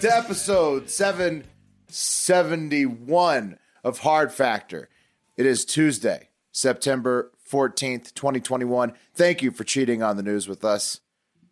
[0.00, 4.88] To episode 771 of Hard Factor.
[5.36, 8.94] It is Tuesday, September 14th, 2021.
[9.14, 11.02] Thank you for cheating on the news with us.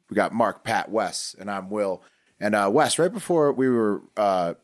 [0.09, 2.03] We got Mark, Pat, Wes, and I'm Will.
[2.41, 4.55] And uh, Wes, right before we were uh,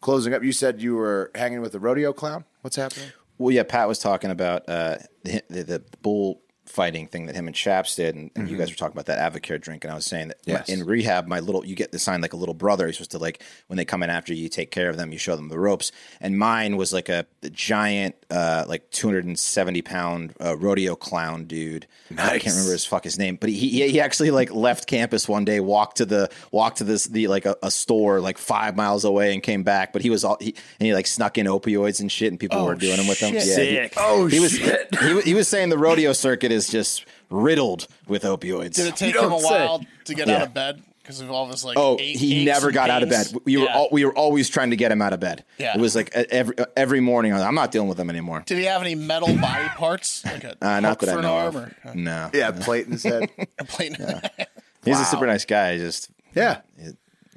[0.00, 2.44] closing up, you said you were hanging with the rodeo clown.
[2.62, 3.10] What's happening?
[3.38, 7.46] Well, yeah, Pat was talking about uh, the, the, the bull fighting thing that him
[7.46, 9.94] and Chaps did, and, and you guys were talking about that Avocare drink, and I
[9.94, 10.68] was saying that my- Yes.
[10.68, 12.86] in rehab, my little you get assigned like a little brother.
[12.86, 15.12] You're supposed to like when they come in after you, you take care of them,
[15.12, 19.82] you show them the ropes, and mine was like a, a giant, uh, like 270
[19.82, 21.86] pound uh, rodeo clown dude.
[22.16, 25.28] I can't remember his fuck his name, but he, he he actually like left campus
[25.28, 28.76] one day, walked to the walked to this the like a, a store like five
[28.76, 29.92] miles away, and came back.
[29.92, 32.64] But he was all he and he like snuck in opioids and shit, and people
[32.64, 33.34] were doing him with him.
[33.34, 33.72] shit.
[33.72, 33.90] Yeah, he-.
[33.96, 38.74] Oh, he was he, he was saying the rodeo circuit is just riddled with opioids.
[38.74, 39.66] Did it take him a don't say.
[39.66, 40.36] while to get Yeah.
[40.36, 41.76] out of bed because of all this like?
[41.78, 43.26] Oh, ache- he never and got out of bed.
[43.26, 43.38] pains?
[43.44, 45.44] We were all, we were always trying to get him out of bed.
[45.58, 45.74] Yeah.
[45.76, 47.32] It was like every every morning.
[47.34, 48.42] I'm not dealing with him anymore.
[48.46, 50.24] Did he have any metal body parts?
[50.24, 51.56] Like a Uh, not hook that I for an know arm of.
[51.56, 52.30] or uh, No.
[52.34, 53.30] Yeah, plate in his head.
[53.58, 53.96] a plate?
[54.84, 55.02] He's Wow.
[55.02, 55.76] a super nice guy.
[55.78, 56.60] Just yeah.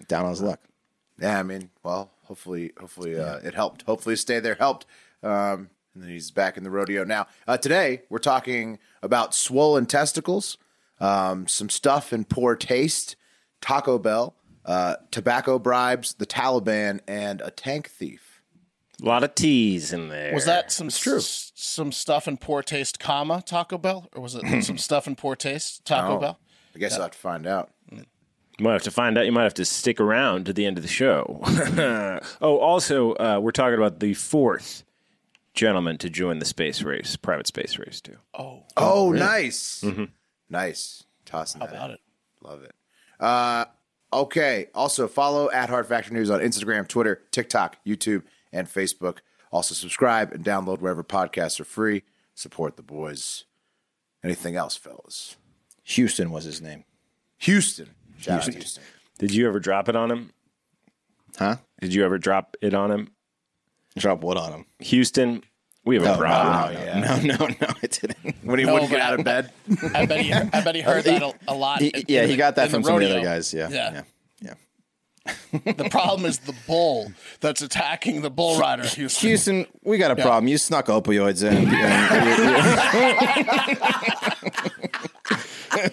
[0.07, 0.59] down on his luck.
[1.19, 3.83] Yeah, I mean, well, hopefully, hopefully uh, it helped.
[3.83, 4.85] Hopefully, stay there helped.
[5.21, 7.27] Um, and then he's back in the rodeo now.
[7.47, 10.57] Uh, today, we're talking about swollen testicles,
[10.99, 13.15] um, some stuff in poor taste,
[13.61, 18.41] Taco Bell, uh, tobacco bribes, the Taliban, and a tank thief.
[19.01, 20.31] A lot of T's in there.
[20.33, 21.17] Was that some true.
[21.17, 25.15] s- some stuff in poor taste, comma Taco Bell, or was it some stuff in
[25.15, 26.19] poor taste Taco Oh.
[26.19, 26.39] Bell?
[26.75, 27.71] I guess I'll have to find out.
[27.91, 29.25] You might have to find out.
[29.25, 31.41] You might have to stick around to the end of the show.
[32.41, 34.83] oh, also, uh, we're talking about the fourth
[35.53, 38.17] gentleman to join the space race, private space race, too.
[38.33, 39.83] Oh, Oh, nice,
[40.49, 41.03] nice.
[41.25, 41.93] Tossing how that about in.
[41.95, 42.01] it?
[42.41, 42.73] Love it.
[43.19, 43.65] Uh,
[44.11, 44.67] okay.
[44.73, 49.19] Also, follow at Hard Factor News on Instagram, Twitter, TikTok, YouTube, and Facebook.
[49.51, 52.03] Also, subscribe and download wherever podcasts are free.
[52.33, 53.43] Support the boys.
[54.23, 55.35] Anything else, fellas?
[55.83, 56.85] Houston was his name.
[57.39, 57.89] Houston.
[58.17, 58.83] Shout out Houston.
[59.19, 60.31] Did you ever drop it on him?
[61.37, 61.57] Huh?
[61.79, 63.09] Did you ever drop it on him?
[63.97, 64.65] Drop what on him?
[64.79, 65.43] Houston,
[65.85, 67.01] we have a problem.
[67.01, 68.35] no, no, no, no, no, I didn't.
[68.43, 69.51] When he No, wouldn't get but- out of bed.
[69.93, 71.81] I bet he, I bet he heard that a, a lot.
[71.81, 73.19] He- in- yeah, in he the- got that in from the some of the rodeo.
[73.19, 73.53] other guys.
[73.53, 73.91] Yeah, Yeah.
[73.93, 74.01] yeah,
[74.41, 74.53] yeah.
[75.75, 78.83] The problem is the bull that's attacking the bull rider.
[78.87, 79.27] Houston.
[79.29, 80.47] Houston, we got a problem.
[80.47, 81.67] You snuck opioids in.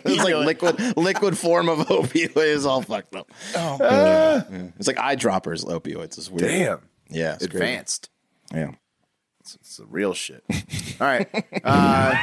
[0.04, 3.30] it's like liquid, liquid form of opioid is all fucked up.
[3.56, 4.42] Oh, Yeah.
[4.78, 6.18] It's like eyedroppers opioids.
[6.18, 6.48] It's weird.
[6.50, 6.80] Damn.
[7.08, 7.56] Yeah, it's crazy.
[7.64, 8.10] Advanced.
[8.52, 8.70] Yeah.
[9.40, 10.44] It's the real shit.
[11.00, 11.26] All right.
[11.64, 12.14] Uh,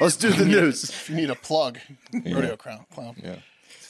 [0.00, 0.84] let's do the news.
[0.84, 1.78] if you need a plug,
[2.12, 3.16] rodeo crown clown.
[3.22, 3.36] Yeah.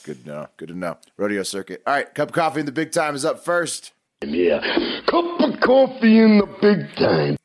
[0.03, 0.47] Good to know.
[0.55, 0.97] Good to know.
[1.17, 1.83] Rodeo circuit.
[1.85, 2.13] All right.
[2.15, 3.91] Cup of coffee in the big time is up first.
[4.25, 4.61] Yeah,
[5.05, 7.37] cup of coffee in the big time.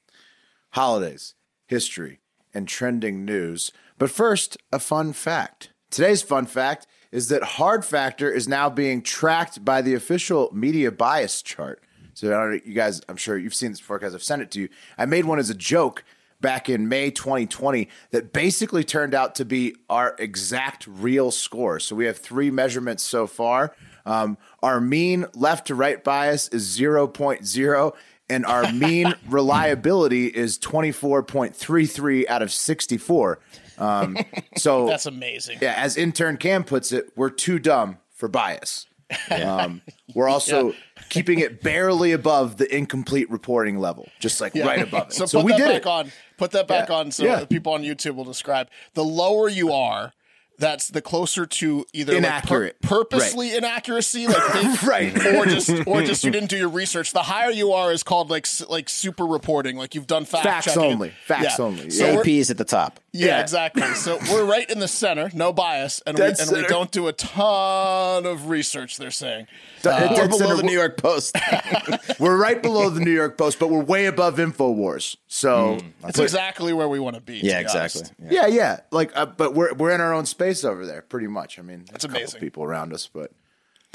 [0.71, 1.35] holidays,
[1.67, 2.21] history,
[2.55, 3.73] and trending news.
[3.99, 5.71] But first, a fun fact.
[5.91, 10.91] Today's fun fact is that Hard Factor is now being tracked by the official media
[10.91, 11.83] bias chart.
[12.15, 14.51] So, I don't you guys, I'm sure you've seen this before because I've sent it
[14.53, 14.69] to you.
[14.99, 16.05] I made one as a joke
[16.41, 21.79] back in May 2020 that basically turned out to be our exact real score.
[21.81, 23.75] So, we have three measurements so far.
[24.05, 27.95] Um, our mean left to right bias is 0.0
[28.33, 33.39] and our mean reliability is 24.33 out of 64.
[33.79, 34.17] Um,
[34.57, 35.59] so That's amazing.
[35.61, 38.87] yeah, as intern Cam puts it, we're too dumb for bias.
[39.31, 39.83] Um,
[40.15, 40.75] we're also
[41.09, 44.67] keeping it barely above the incomplete reporting level, just like Yeah.
[44.67, 45.13] right above it.
[45.15, 45.87] So, So, put we that did back it.
[45.87, 46.13] on.
[46.39, 46.95] Put that back Yeah.
[46.97, 47.41] on so Yeah.
[47.41, 48.69] the people on YouTube will describe.
[48.95, 50.13] The lower you are,
[50.59, 52.81] that's the closer to either like, Inaccurate.
[52.83, 55.17] purposely inaccuracy, like they, Right.
[55.35, 57.13] or just or just you didn't do your research.
[57.13, 60.65] The higher you are is called like like super reporting, like you've done fact Facts
[60.67, 60.83] checking.
[60.83, 61.13] only.
[61.27, 61.91] Facts only.
[61.91, 63.01] So AP is at the top.
[63.13, 63.41] yeah, Yeah.
[63.41, 63.83] exactly.
[63.95, 67.13] So we're right in the center, no bias, and we, and we don't do a
[67.13, 68.97] ton of research.
[68.99, 69.47] They're saying.
[69.83, 71.37] Dead We're below center, the New York Post.
[72.21, 75.17] We're right below the New York Post, but we're way above Infowars.
[75.27, 77.41] So It's exactly where we want to be.
[77.41, 78.03] to yeah, be exactly.
[78.23, 78.43] Yeah.
[78.43, 78.81] yeah, yeah.
[78.93, 81.59] Like, uh, but we're we're in our own space over there, pretty much.
[81.59, 82.41] I mean, That's a couple amazing.
[82.41, 83.33] people around us, but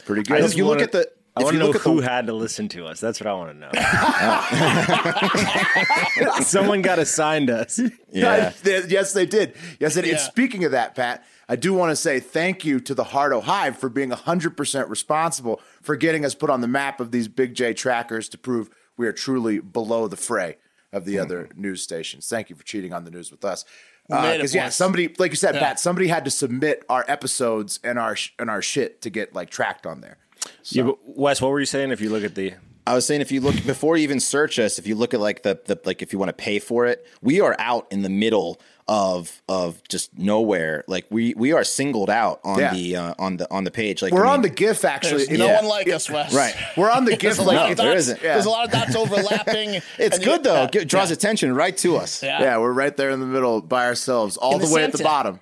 [0.05, 0.37] pretty good.
[0.39, 2.01] just If you look wanna- at the- I want to know look at the- who
[2.01, 2.99] had to listen to us.
[2.99, 3.69] That's what I want to know.
[6.41, 7.79] Someone got assigned us.
[8.11, 8.51] Yeah.
[8.63, 9.53] They- yes, they did.
[9.79, 10.09] Yes, they did.
[10.11, 10.25] And Yeah.
[10.25, 13.77] speaking of that, Pat, I do want to say thank you to the Hardo Hive
[13.77, 17.73] for being 100% responsible for getting us put on the map of these Big J
[17.73, 20.57] trackers to prove we are truly below the fray
[20.91, 21.21] of the mm-hmm.
[21.23, 22.27] other news stations.
[22.27, 23.63] Thank you for cheating on the news with us.
[24.09, 25.61] Uh, made it, Because yeah, somebody, like you said, Yeah.
[25.61, 29.33] Pat, somebody had to submit our episodes and our sh- and our shit to get
[29.35, 30.17] like tracked on there.
[30.65, 31.91] Yeah, but Wes, what were you saying?
[31.91, 32.53] If you look at the
[32.85, 35.19] I was saying if you look before you even search us, if you look at
[35.19, 38.01] like the, the like if you want to pay for it, we are out in
[38.01, 40.83] the middle of of just nowhere.
[40.87, 42.73] Like we we are singled out on Yeah.
[42.73, 44.01] the uh, on the on the page.
[44.01, 45.25] Like We're I on the GIF actually.
[45.25, 46.33] There's You no know, one like us, Wes.
[46.33, 46.55] Right.
[46.77, 47.99] We're on the GIF a like No, of there dots.
[47.99, 48.21] isn't.
[48.21, 48.33] Yeah.
[48.33, 49.69] There's a lot of dots overlapping.
[49.97, 50.69] it's and you- good though.
[50.73, 51.15] yeah, It draws yeah.
[51.15, 52.23] attention right to us.
[52.23, 52.41] Yeah.
[52.41, 54.91] Yeah, we're right there in the middle by ourselves, all In the, the way at
[54.93, 55.39] the bottom.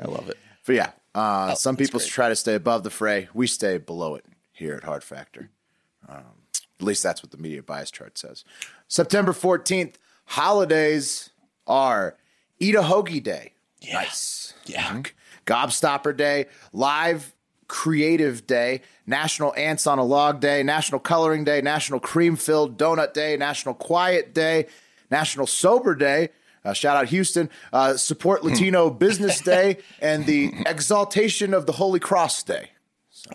[0.00, 0.36] I love it.
[0.66, 2.10] But yeah, uh, some people great.
[2.10, 3.28] try to stay above the fray.
[3.34, 5.50] We stay below it here at Hard Factor.
[6.08, 6.24] Um,
[6.80, 8.44] at least that's what the media bias chart says.
[8.86, 9.94] September 14th,
[10.28, 11.30] holidays
[11.66, 12.16] are
[12.60, 13.52] Eat a Hoagie Day.
[13.92, 14.54] Nice.
[14.66, 15.02] Yeah.
[15.46, 17.34] Gobstopper Day, Live
[17.68, 23.12] Creative Day, National Ants on a Log Day, National Coloring Day, National Cream Filled Donut
[23.12, 24.66] Day, National Quiet Day,
[25.10, 26.30] National Sober Day.
[26.64, 27.48] Uh, shout out Houston.
[27.72, 32.70] Uh, Support Latino Business Day and the Exaltation of the Holy Cross Day.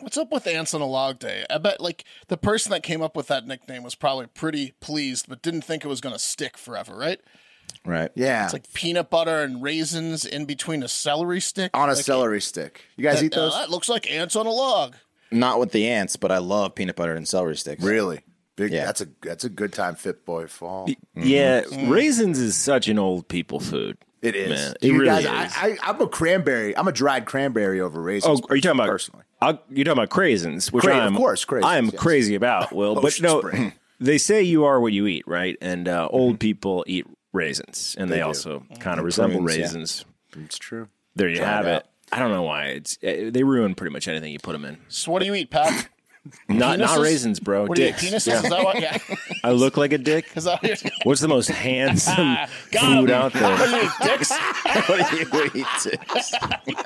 [0.01, 1.45] What's up with ants on a log day?
[1.49, 5.25] I bet like the person that came up with that nickname was probably pretty pleased,
[5.29, 7.19] but didn't think it was going to stick forever, right?
[7.85, 8.11] Right.
[8.15, 12.03] Yeah, It's like peanut butter and raisins in between a celery stick on a Like,
[12.05, 12.81] celery stick.
[12.97, 13.53] You guys that- eat uh, those?
[13.55, 14.95] that looks like ants on a log.
[15.31, 17.83] Not with the ants, but I love peanut butter and celery sticks.
[17.83, 18.21] really?
[18.55, 18.71] Big.
[18.71, 18.85] Yeah.
[18.85, 20.87] That's a that's a good time, fit boy fall.
[21.15, 23.97] yeah, raisins is such an old people food.
[24.21, 24.49] It is.
[24.51, 25.57] Man, it you really guys, is.
[25.57, 26.77] I, I, I'm a cranberry.
[26.77, 28.39] I'm a dried cranberry over raisins.
[28.43, 29.22] Oh, are you talking about personally?
[29.43, 31.95] I'll, you're talking about craisins, which Cra- of I'm, course, craisins, I am yes.
[31.95, 32.71] crazy about.
[32.75, 33.73] Will, but no, spray.
[33.99, 35.57] they say you are what you eat, right?
[35.61, 38.25] And uh, old people eat raisins, and they, do.
[38.25, 39.63] also kind of resemble prunes, yeah.
[39.63, 40.05] raisins.
[40.37, 40.87] It's true.
[41.15, 41.81] There you Try it have out.
[41.81, 41.87] it.
[42.11, 44.77] I don't know why it's uh, they ruin pretty much anything you put them in.
[44.87, 45.89] So what do you eat, Pat?
[46.47, 47.65] Not not raisins, bro.
[47.65, 47.97] What do you eat?
[47.97, 48.27] Dicks.
[48.27, 48.43] Penises?
[48.43, 48.79] Is that what?
[48.79, 48.97] Yeah.
[49.43, 50.25] I look like a dick.
[50.35, 52.15] Is that what you're What's the most handsome
[52.71, 53.21] Got food 'em.
[53.21, 53.67] out What there?
[53.67, 54.31] do you dicks?
[54.87, 55.17] what do
[55.57, 55.65] you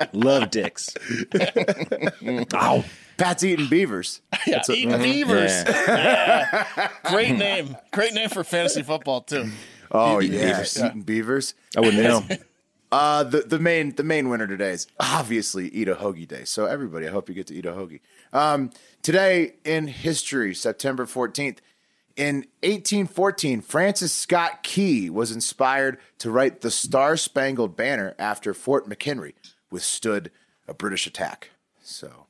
[0.00, 0.14] eat?
[0.14, 0.90] Love dicks.
[2.54, 2.84] Ow.
[3.16, 4.20] Pat's eating beavers.
[4.46, 5.02] Yeah, eat mm-hmm.
[5.02, 5.50] beavers.
[5.66, 6.88] Yeah.
[7.04, 7.76] Great name.
[7.92, 9.50] Great name for fantasy football too.
[9.90, 10.82] Oh Eating yeah, beavers.
[10.82, 11.54] eating beavers.
[11.76, 12.24] I wouldn't know.
[12.90, 16.44] Uh, the the main the main winner today is obviously eat a hoagie day.
[16.44, 18.00] So everybody, I hope you get to eat a hoagie.
[18.32, 18.70] Um,
[19.02, 21.60] today in history, September fourteenth,
[22.18, 28.88] in 1814, Francis Scott Key was inspired to write the Star Spangled Banner after Fort
[28.88, 29.34] McHenry
[29.70, 30.32] withstood
[30.66, 31.50] a British attack.
[31.80, 32.26] So,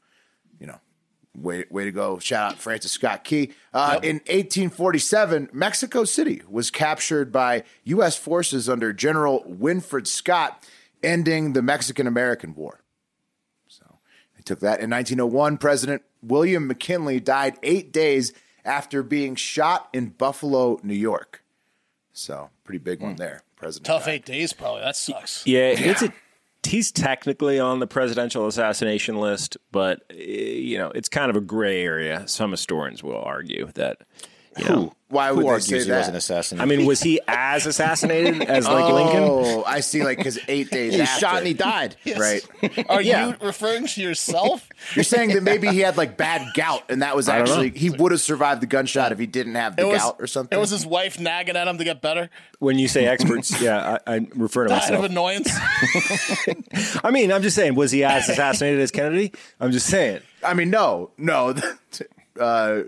[1.37, 2.19] way way to go!
[2.19, 3.53] Shout out Francis Scott Key.
[3.73, 8.17] Uh, In 1847, Mexico City was captured by U.S.
[8.17, 10.67] forces under General Winfield Scott,
[11.03, 12.81] ending the Mexican American War.
[13.69, 13.85] So
[14.37, 14.81] they took that.
[14.81, 18.32] In 1901, President William McKinley died eight days
[18.65, 21.43] after being shot in Buffalo, New York.
[22.13, 23.43] So pretty big one there.
[23.56, 24.13] President Tough died.
[24.15, 24.82] eight days, probably.
[24.82, 25.47] That sucks.
[25.47, 26.13] Yeah, it's a.
[26.69, 31.41] He's technically on the presidential assassination list, but uh, you know it's kind of a
[31.41, 32.29] gray area.
[32.29, 33.98] Some historians will argue that.
[34.58, 35.96] You know, Why Who would they argues say he that?
[35.98, 36.62] wasn't assassinated?
[36.62, 39.22] I mean, was he as assassinated as like Lincoln?
[39.24, 40.03] Oh, I see.
[40.05, 41.96] Like because eight days he after, shot and he died.
[42.19, 42.44] right?
[42.91, 43.29] Are Yeah.
[43.29, 44.69] you referring to yourself?
[44.94, 48.12] You're saying that maybe he had like bad gout, and that was actually he would
[48.12, 50.56] have survived the gunshot if he didn't have the was gout or something.
[50.56, 52.29] It was his wife nagging at him to get better.
[52.58, 55.05] When you say experts, yeah, I, I refer to Out of myself.
[55.06, 55.50] annoyance.
[57.05, 59.32] I mean, I'm just saying, was he as assassinated as Kennedy?
[59.60, 60.20] I'm just saying.
[60.44, 61.55] I mean, no, no,
[62.38, 62.81] uh,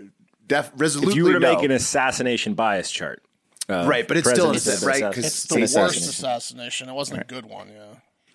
[0.55, 1.53] def, resolutely If you were to no.
[1.55, 3.23] make an assassination bias chart,
[3.69, 4.95] uh, right, but it's still presidents innocent, right?
[4.97, 5.15] assassinated.
[5.15, 6.09] Because It's the worst assassination.
[6.09, 6.89] assassination.
[6.89, 7.69] It wasn't a good one.
[7.69, 7.83] Yeah.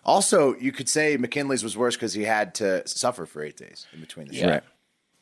[0.04, 3.86] also you could say McKinley's was worse because he had to suffer for eight days
[3.92, 4.40] in between the Yeah.
[4.42, 4.52] shots.
[4.52, 4.62] Right.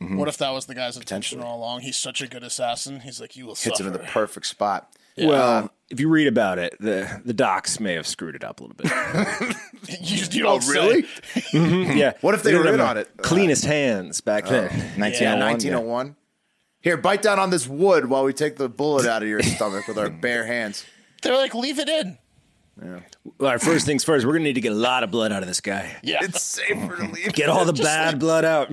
[0.09, 0.17] Mm-hmm.
[0.19, 1.81] What if that was the guy's intention all along?
[1.81, 3.01] He's such a good assassin.
[3.01, 3.83] He's like, you will Hits suffer.
[3.83, 4.93] him in the perfect spot.
[5.17, 8.61] Well, uh, if you read about it, the the docs may have screwed it up
[8.61, 8.91] a little bit.
[10.01, 11.03] you, you oh, don't really?
[11.03, 11.41] say.
[11.55, 11.97] Mm-hmm.
[11.97, 12.15] yeah.
[12.21, 13.09] What if they didn't were have in on it?
[13.19, 14.63] Cleanest hands back oh, then.
[14.99, 15.03] 1901.
[15.13, 15.45] Yeah, yeah.
[15.53, 16.17] 1901.
[16.85, 19.89] Here, bite down on this wood while we take the bullet out of your stomach
[19.89, 20.85] with our bare hands.
[21.23, 22.19] They're like, leave it in.
[22.81, 23.01] Yeah.
[23.41, 25.41] All right, first things first, we're gonna need to get a lot of blood out
[25.41, 25.97] of this guy.
[26.03, 26.19] Yeah.
[26.21, 27.29] It's safer to leave.
[27.29, 27.35] It.
[27.35, 28.71] Get all the bad blood out.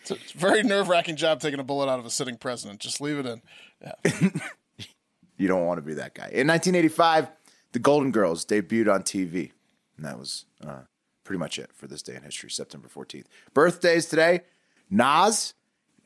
[0.00, 2.80] It's a very nerve wracking job taking a bullet out of a sitting president.
[2.80, 3.42] Just leave it in.
[3.82, 4.30] Yeah.
[5.36, 6.30] you don't want to be that guy.
[6.32, 7.28] In 1985,
[7.72, 9.50] The Golden Girls debuted on TV.
[9.96, 10.82] And that was uh,
[11.24, 13.26] pretty much it for this day in history, September 14th.
[13.52, 14.42] Birthdays today
[14.88, 15.52] Nas,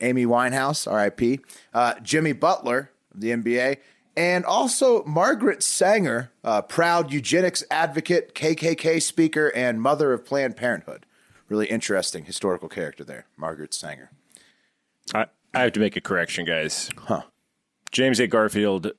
[0.01, 3.77] Amy Winehouse, RIP, uh, Jimmy Butler of the NBA,
[4.15, 11.05] and also Margaret Sanger, uh, proud eugenics advocate, KKK speaker, and mother of Planned Parenthood.
[11.47, 14.11] Really interesting historical character there, Margaret Sanger.
[15.13, 16.89] I, I have to make a correction, guys.
[16.97, 17.23] Huh.
[17.91, 18.27] James A.
[18.27, 18.91] Garfield,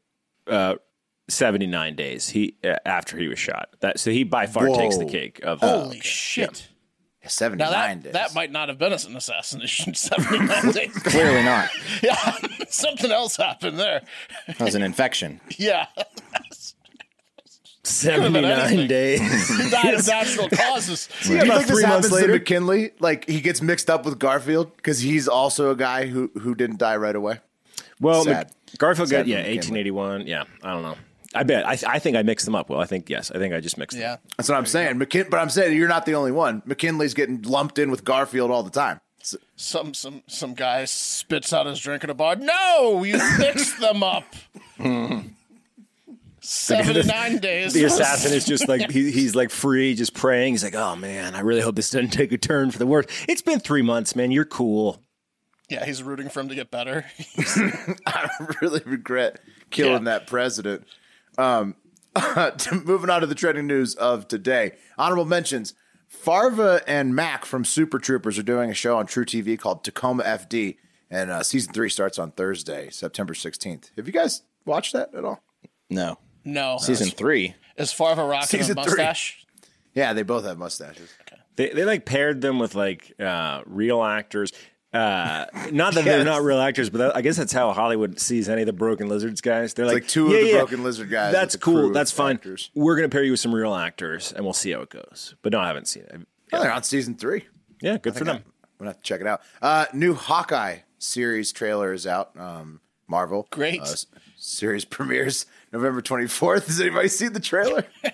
[0.47, 0.75] uh,
[1.29, 3.71] seventy nine days he uh, after he was shot.
[3.81, 6.69] That so he by far takes the cake of Holy shit.
[7.29, 8.13] 79 that, days.
[8.13, 10.93] that might not have been an assassination 79 days.
[11.03, 11.69] Clearly not.
[12.03, 12.37] Yeah.
[12.69, 14.03] Something else happened there.
[14.49, 15.41] That was an infection.
[15.59, 15.87] Yeah.
[17.85, 19.49] seventy nine days.
[19.49, 21.09] He died of natural causes.
[21.23, 22.91] Do you think this three months happens later- to McKinley?
[22.99, 26.79] Like he gets mixed up with Garfield because he's also a guy who who didn't
[26.79, 27.41] die right away.
[28.01, 28.53] Well, Sad.
[28.71, 30.27] Mc- Garfield Sad got yeah, eighteen eighty one.
[30.27, 30.97] Yeah, I don't know.
[31.35, 31.67] I bet.
[31.67, 32.69] I, I think I mixed them up.
[32.69, 33.31] Well, I think yes.
[33.31, 34.03] I think I just mixed them.
[34.03, 34.17] Yeah.
[34.37, 34.99] That's what I'm saying.
[34.99, 36.63] McKin- but I'm saying you're not the only one.
[36.67, 39.01] McKinley's getting lumped in with Garfield all the time.
[39.23, 42.37] So- Some some some guy spits out his drink in a bar.
[42.37, 44.25] No, you mixed them up.
[46.41, 47.73] Seventy nine days.
[47.73, 50.55] The assassin is just like he, he's like free, just praying.
[50.55, 53.07] He's like, "Oh man, I really hope this doesn't take a turn for the worse."
[53.29, 54.33] It's been three months, man.
[54.33, 55.01] You're cool.
[55.69, 57.07] Yeah, he's rooting for him to get better.
[58.07, 58.29] I
[58.61, 59.39] really regret
[59.71, 60.19] killing Yeah.
[60.19, 60.85] that president.
[61.39, 61.77] Um,
[62.85, 64.73] moving on to the trending news of today.
[64.99, 65.75] Honorable mentions:
[66.09, 70.77] Farva and Mac from Super Troopers are doing a show on truTV called Tacoma FD,
[71.11, 73.91] and uh, season three starts on Thursday, September 16th.
[73.97, 75.43] Have you guys watched that at all?
[75.89, 76.19] No.
[76.45, 76.77] No.
[76.79, 77.55] Season three.
[77.77, 78.85] Is Farva rocking a Season three.
[78.85, 79.47] mustache?
[79.95, 81.11] Yeah, they both have mustaches.
[81.57, 84.53] They they like paired them with like uh, real actors.
[84.93, 88.49] Uh, not that they're not real actors, but that, I guess that's how Hollywood sees
[88.49, 89.73] any of the Broken Lizards guys.
[89.73, 91.93] They're like, like two of the Broken Lizard guys That's with the crew cool.
[91.93, 92.37] That's fine.
[92.37, 92.71] actors.
[92.75, 95.35] We're gonna pair you with some real actors, and we'll see how it goes.
[95.41, 96.27] But no, I haven't seen it.
[96.53, 97.47] Oh, they're on season three.
[97.81, 98.37] Yeah, good for them.
[98.37, 98.45] I'm
[98.79, 99.41] gonna have to check it out.
[99.63, 102.39] Uh, new Hawkeye series trailer is out.
[102.39, 103.47] Um, Marvel.
[103.51, 103.81] Great.
[103.81, 103.95] Uh,
[104.37, 106.67] series premieres November 24th.
[106.67, 107.85] Has anybody seen the trailer?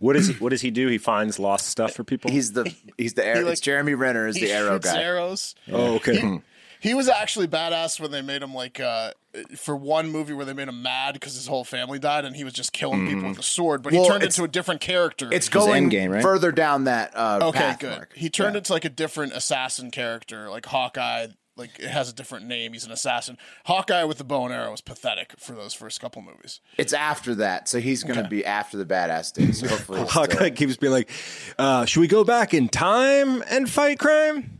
[0.00, 0.88] What does he What does he do?
[0.88, 2.30] He finds lost stuff for people.
[2.30, 3.42] he's the he's the arrow.
[3.44, 5.02] like- it's Jeremy Renner is He the arrow shoots guy.
[5.02, 5.54] arrows.
[5.70, 6.40] oh, okay.
[6.82, 9.10] He was actually badass when they made him like uh,
[9.54, 12.42] for one movie where they made him mad because his whole family died and he
[12.42, 13.82] was just killing people with a sword.
[13.82, 15.28] But he turned into a different character.
[15.30, 16.22] It's was going Endgame, right?
[16.22, 17.90] further down that uh, okay, path, good.
[17.90, 18.12] Mark.
[18.16, 18.58] He turned Yeah.
[18.60, 21.26] into like a different assassin character, like Hawkeye.
[21.60, 22.72] Like it has a different name.
[22.72, 23.36] He's an assassin.
[23.66, 26.60] Hawkeye with the bow and arrow was pathetic for those first couple movies.
[26.78, 29.60] It's after that, so he's going to be after the badass days.
[29.60, 31.10] So hopefully, Hawkeye still- keeps being like,
[31.58, 34.58] uh, "Should we go back in time and fight crime?"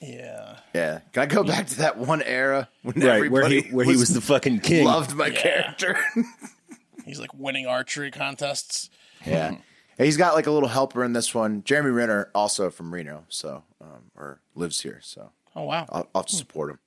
[0.00, 0.56] Yeah.
[0.74, 0.98] yeah.
[1.12, 3.96] Can I go back to that one era when Right, where he everybody where he
[3.96, 4.84] was the fucking king.
[4.84, 5.96] loved my character?
[7.06, 8.90] He's like winning archery contests.
[9.26, 9.56] Yeah.
[9.98, 11.62] Hey, He's got like a little helper in this one.
[11.64, 15.86] Jeremy Renner, also from Reno, so um, or lives here, so Oh wow.
[15.88, 16.78] I'll, I'll have to support him.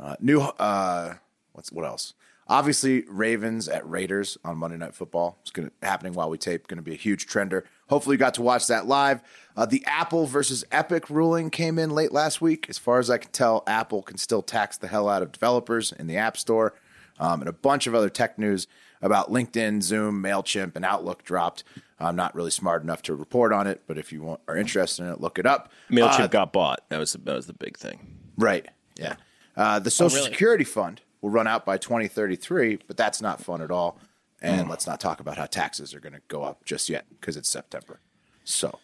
[0.00, 1.14] Uh, new, uh,
[1.52, 2.14] what's what else?
[2.50, 5.38] Obviously, Ravens at Raiders on Monday Night Football.
[5.42, 6.66] It's going to happening while we tape.
[6.66, 7.64] Going to be a huge trender.
[7.90, 9.20] Hopefully, you got to watch that live.
[9.54, 12.64] Uh, the Apple versus Epic ruling came in late last week.
[12.70, 15.92] As far as I can tell, Apple can still tax the hell out of developers
[15.92, 16.74] in the App Store,
[17.20, 18.66] um, and a bunch of other tech news
[19.02, 21.64] about LinkedIn, Zoom, Mailchimp, and Outlook dropped.
[22.00, 25.04] I'm not really smart enough to report on it, but if you want, are interested
[25.04, 25.72] in it, look it up.
[25.90, 26.84] Mailchimp Uh, got bought.
[26.90, 28.16] That was that was the big thing.
[28.36, 28.66] Right.
[28.96, 29.16] Yeah.
[29.56, 30.30] Uh, the Social really?
[30.30, 33.98] Security Fund will run out by 2033, but that's not fun at all.
[34.40, 37.36] And let's not talk about how taxes are going to go up just yet because
[37.36, 37.98] it's September.
[38.44, 38.78] So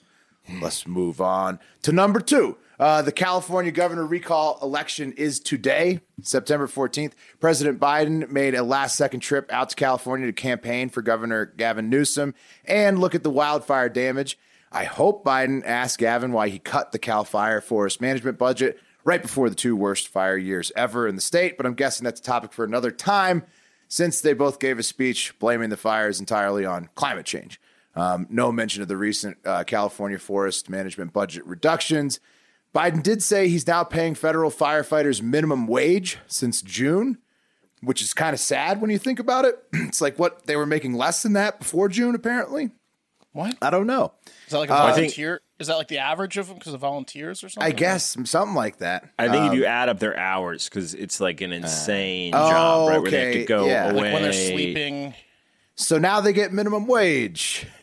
[0.60, 2.56] let's move on to number two.
[2.78, 7.12] Uh, the California governor recall election is today, September 14th.
[7.38, 11.88] President Biden made a last second trip out to California to campaign for Governor Gavin
[11.88, 14.38] Newsom and look at the wildfire damage.
[14.72, 19.22] I hope Biden asked Gavin why he cut the Cal Fire Forest Management budget right
[19.22, 22.24] before the two worst fire years ever in the state, but I'm guessing that's a
[22.24, 23.44] topic for another time
[23.86, 27.60] since they both gave a speech blaming the fires entirely on climate change.
[27.94, 32.18] Um, no mention of the recent uh, California forest management budget reductions.
[32.74, 37.18] Biden did say he's now paying federal firefighters minimum wage since June,
[37.82, 39.56] which is kind of sad when you think about it.
[39.72, 42.70] It's like what they were making less than that before June, apparently.
[43.32, 44.12] What I don't know.
[44.46, 45.40] is that like a think- volunteer?
[45.60, 47.72] is that like the average of them because of volunteers or something?
[47.72, 49.08] I guess something like that.
[49.18, 52.50] I think Um, if you add up their hours, because it's like an insane oh,
[52.50, 53.00] job, right?
[53.00, 53.90] Where they have to go yeah.
[53.90, 55.14] away like when they're sleeping.
[55.76, 57.66] So now they get minimum wage.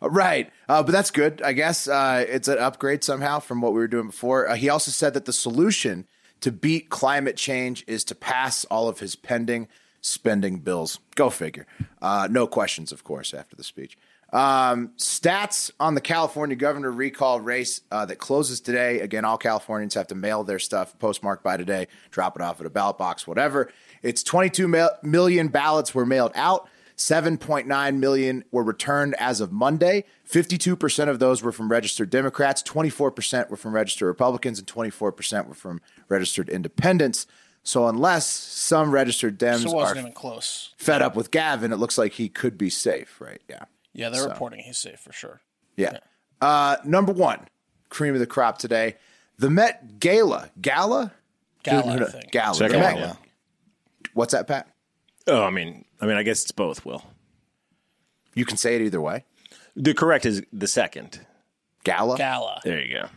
[0.00, 0.52] Right.
[0.68, 1.88] Uh, but that's good, I guess.
[1.88, 4.48] Uh, it's an upgrade somehow from what we were doing before.
[4.48, 6.06] Uh, he also said that the solution
[6.40, 9.68] to beat climate change is to pass all of his pending
[10.00, 11.00] spending bills.
[11.14, 11.66] Go figure.
[12.00, 13.96] Uh, no questions, of course, after the speech.
[14.32, 19.00] Um, stats on the California governor recall race uh, that closes today.
[19.00, 22.66] Again, all Californians have to mail their stuff postmarked by today, drop it off at
[22.66, 23.72] a ballot box, whatever.
[24.02, 26.68] It's 22 mil- million ballots were mailed out.
[26.98, 30.04] 7.9 million were returned as of Monday.
[30.28, 35.54] 52% of those were from registered Democrats, 24% were from registered Republicans, and 24% were
[35.54, 37.26] from registered independents.
[37.62, 40.74] So, unless some registered Dems So are wasn't even close.
[40.76, 43.40] fed up with Gavin, it looks like he could be safe, right?
[43.48, 43.64] Yeah.
[43.92, 45.40] Yeah, they're reporting he's safe for sure.
[45.76, 45.98] Yeah.
[46.40, 47.46] Uh, number one,
[47.90, 48.96] cream of the crop today,
[49.38, 50.50] the Met Gala.
[50.60, 51.12] Gala?
[51.62, 52.30] Gala, I think.
[52.32, 52.54] Gala.
[52.54, 53.16] Second The one, Met-
[54.14, 54.68] What's that, Pat?
[55.28, 56.84] Oh, I mean, I mean, I guess it's both.
[56.84, 57.02] Will
[58.34, 59.24] You can say it either way.
[59.76, 61.20] the correct is the second?
[61.84, 62.16] Gala.
[62.16, 62.60] Gala.
[62.64, 63.08] There you go.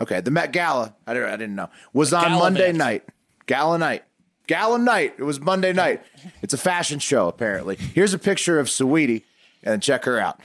[0.00, 0.94] Okay, the Met Gala.
[1.06, 2.40] I didn't, I didn't know was on Gallivant.
[2.40, 3.04] Monday night.
[3.46, 4.04] Gala night.
[4.46, 5.14] Gala night.
[5.18, 6.02] It was Monday night.
[6.42, 7.76] It's a fashion show apparently.
[7.76, 9.22] Here's a picture of Saweetie,
[9.62, 10.40] and check her out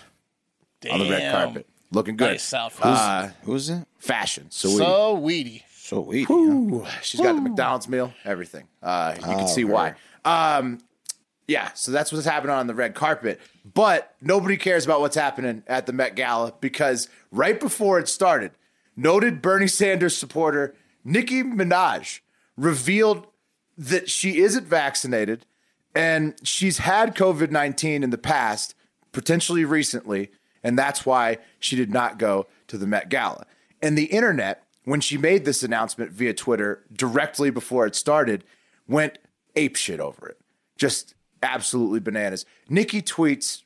[0.91, 2.31] on the red carpet, looking good.
[2.31, 2.85] Nice outfit.
[2.85, 3.85] Uh, Who's it?
[3.97, 4.47] fashion.
[4.49, 4.77] Saweetie.
[4.77, 5.63] so weedy.
[5.75, 6.31] So weedy.
[6.31, 8.67] Ooh, she's got the McDonald's meal, everything.
[8.83, 9.95] Uh, you can see why.
[10.23, 10.79] Um,
[11.47, 13.39] yeah, so that's what's happening on the red carpet.
[13.71, 18.51] But nobody cares about what's happening at the Met Gala because right before it started,
[18.95, 22.21] noted Bernie Sanders supporter Nicki Minaj
[22.57, 23.27] revealed
[23.77, 25.45] that she isn't vaccinated
[25.93, 28.75] and she's had COVID 19 in the past,
[29.11, 30.31] potentially recently,
[30.63, 33.45] and that's why she did not go to the Met Gala.
[33.81, 38.43] And the internet, when she made this announcement via Twitter directly before it started,
[38.87, 39.19] went
[39.55, 40.37] apeshit over it.
[40.77, 42.45] Just absolutely bananas.
[42.69, 43.63] Nicki tweets,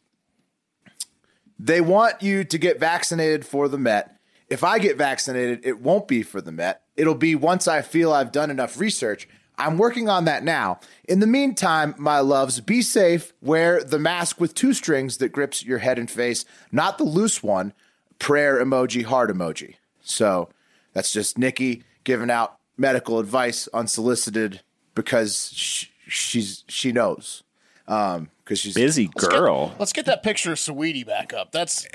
[1.58, 4.18] they want you to get vaccinated for the Met.
[4.50, 6.84] If I get vaccinated, it won't be for the Met.
[6.96, 9.28] It'll be once I feel I've done enough research.
[9.58, 10.80] I'm working on that now.
[11.04, 13.34] In the meantime, my loves, be safe.
[13.42, 17.44] Wear the mask with two strings that grips your head and face, not the loose
[17.44, 17.74] one.
[18.20, 19.75] Prayer emoji, heart emoji.
[20.01, 20.50] So
[20.94, 24.62] that's just Nicki giving out medical advice unsolicited
[24.96, 27.44] because sh- she's she knows.
[27.90, 29.75] Um, because she's Busy girl.
[29.78, 31.52] Let's get that picture of Saweetie back up.
[31.52, 31.86] That's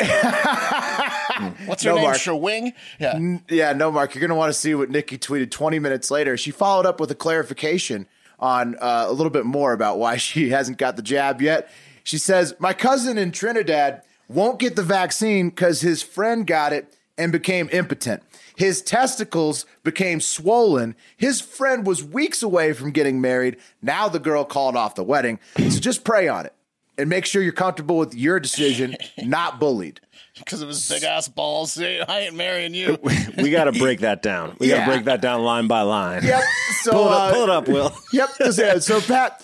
[1.67, 2.05] what's her No, name?
[2.05, 2.19] Mark.
[2.19, 2.73] Shawing.
[3.01, 3.39] Yeah.
[3.49, 6.37] Yeah, no, Mark, you're going to want to see what Nicki tweeted 20 minutes later.
[6.37, 8.07] She followed up with a clarification
[8.39, 11.69] on uh, a little bit more about why she hasn't got the jab yet.
[12.05, 16.97] She says, My cousin in Trinidad won't get the vaccine because his friend got it
[17.17, 18.23] and became impotent.
[18.57, 20.95] His testicles became swollen.
[21.17, 23.57] His friend was weeks away from getting married.
[23.83, 25.39] Now the girl called off the wedding.
[25.57, 26.55] So just pray on it
[26.97, 30.01] and make sure you're comfortable with your decision, not bullied.
[30.37, 31.73] Because of his big ass balls.
[31.73, 32.99] Say, I ain't marrying you.
[33.37, 34.57] We got to break that down.
[34.59, 36.25] We got to break that down line by line.
[36.25, 36.43] Yep.
[36.83, 37.93] So, Pull it uh, up, pull it up, Will.
[38.13, 38.31] Yep.
[38.53, 39.43] So, so Pat,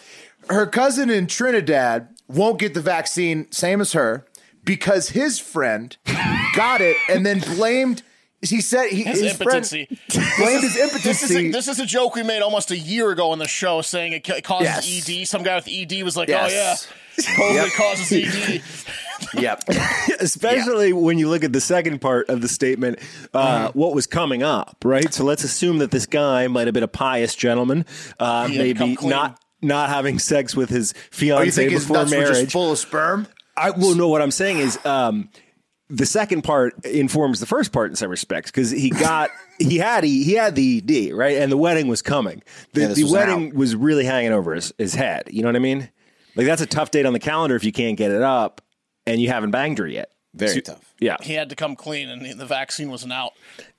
[0.50, 4.26] her cousin in Trinidad won't get the vaccine, same as her,
[4.64, 5.96] because his friend
[6.54, 8.02] got it and then blamed.
[8.42, 9.86] He said he, His, his, friend impotency.
[10.38, 11.50] blamed his This is, a, impotency.
[11.50, 14.24] this is a joke we made almost a year ago on the show saying it
[14.26, 14.66] ca- causes
[15.06, 15.08] Yes.
[15.10, 15.28] ED.
[15.28, 16.88] Some guy with ED was like, Yes.
[17.20, 17.72] oh, yeah, COVID Yep.
[17.74, 18.62] causes E ED.
[19.42, 19.62] yep.
[20.20, 22.98] Especially when you look at the second part of the statement,
[23.34, 23.78] uh, Mm-hmm.
[23.78, 25.12] what was coming up, right?
[25.12, 27.84] So let's assume that this guy might have been a pious gentleman,
[28.18, 31.10] uh, He had come maybe not not having sex with his Oh, you
[31.42, 32.38] fiance think his before nuts were marriage.
[32.40, 33.26] just full of sperm?
[33.56, 35.28] I well, know What I'm saying is, um,
[35.88, 40.04] the second part informs the first part in some respects because he got he had
[40.04, 42.42] he, he had the ED right, and the wedding was coming.
[42.72, 43.54] The, Yeah, the was wedding out.
[43.54, 45.24] was really hanging over his, his head.
[45.30, 45.90] You know what I mean?
[46.36, 48.60] Like that's a tough date on the calendar if you can't get it up
[49.06, 50.12] and you haven't banged her yet.
[50.32, 50.94] Very So- tough.
[51.00, 51.16] Yeah.
[51.22, 53.32] he had to come clean, and the vaccine wasn't out.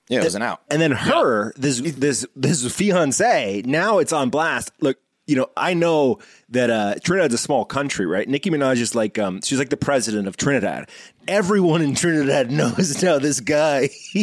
[0.08, 0.60] Yeah, it was an out.
[0.70, 4.72] And then her, this this this fiance, now it's on blast.
[4.80, 8.28] Look, you know, I know that uh, Trinidad's a small country, right?
[8.28, 10.88] Nicki Minaj is like, um, she's like the president of Trinidad.
[11.28, 13.88] Everyone in Trinidad knows now this guy.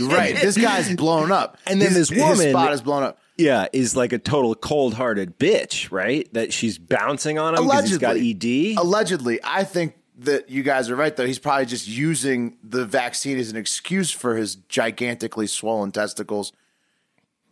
[0.00, 0.34] Right.
[0.36, 1.58] This guy's blown up.
[1.66, 3.18] And then His- this woman- his spot is blown up.
[3.36, 6.32] yeah, is like a total cold-hearted bitch, right?
[6.32, 8.78] That she's bouncing on him because he's got ED.
[8.78, 11.14] Allegedly, I think that you guys are right.
[11.14, 16.52] Though he's probably just using the vaccine as an excuse for his gigantically swollen testicles,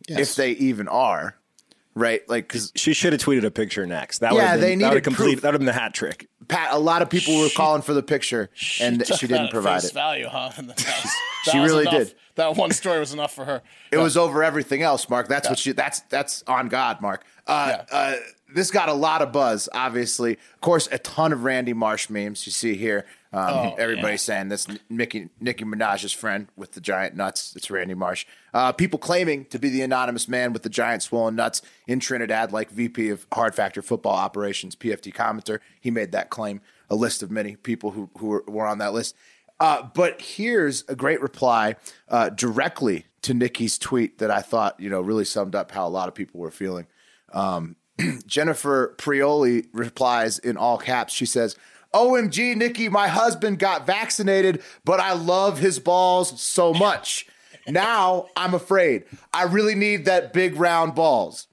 [0.07, 1.35] if they even are.
[1.95, 2.27] Right?
[2.29, 4.19] Like because She should have tweeted a picture next.
[4.19, 5.31] That Yeah, would have they been, that would needed have complete.
[5.33, 5.41] proof.
[5.41, 6.27] That would have been the hat trick.
[6.47, 8.49] Pat, a lot of people were calling for the picture,
[8.81, 9.93] and she didn't provide face it.
[9.93, 10.51] Value, huh?
[10.57, 11.11] And that was-
[11.43, 11.93] She that was really enough.
[11.93, 12.15] did.
[12.35, 13.61] That one story was enough for her.
[13.91, 15.27] It was over everything else, Mark.
[15.27, 15.73] That's what she.
[15.73, 17.23] That's that's on God, Mark.
[17.47, 17.95] Uh, Yeah.
[17.97, 18.15] uh,
[18.53, 19.67] this got a lot of buzz.
[19.73, 22.45] Obviously, of course, a ton of Randy Marsh memes.
[22.45, 24.17] You see here, um, Oh, everybody yeah.
[24.17, 27.53] saying this Nicki Nicki Minaj's friend with the giant nuts.
[27.55, 28.25] It's Randy Marsh.
[28.53, 32.51] Uh, people claiming to be the anonymous man with the giant swollen nuts in Trinidad,
[32.51, 35.59] like VP of Hard Factor Football Operations, PFT commenter.
[35.79, 36.61] He made that claim.
[36.89, 39.15] A list of many people who who were, were on that list.
[39.59, 41.75] Uh, but here's a great reply
[42.07, 45.89] uh, directly to Nicki's tweet that I thought you know really summed up how a
[45.89, 46.87] lot of people were feeling.
[47.31, 47.75] Um,
[48.25, 51.13] Jennifer Prioli replies in all caps.
[51.13, 51.55] She says,
[51.93, 57.27] "OMG, Nicki, my husband got vaccinated, but I love his balls so much.
[57.67, 59.03] Now I'm afraid.
[59.33, 61.47] I really need that big round balls."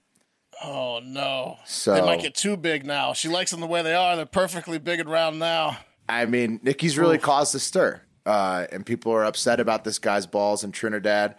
[0.64, 1.58] Oh no!
[1.66, 3.12] So- they might get too big now.
[3.12, 4.16] She likes them the way they are.
[4.16, 5.76] They're perfectly big and round now.
[6.08, 10.26] I mean, Nicki's really caused a stir, uh, and people are upset about this guy's
[10.26, 11.34] balls in Trinidad.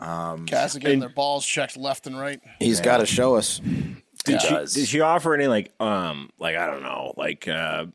[0.00, 2.40] Guys are getting their balls checked left and right.
[2.58, 3.60] He's got to show us.
[4.24, 4.48] Did she,
[4.80, 7.86] did she offer any like um like I don't know like uh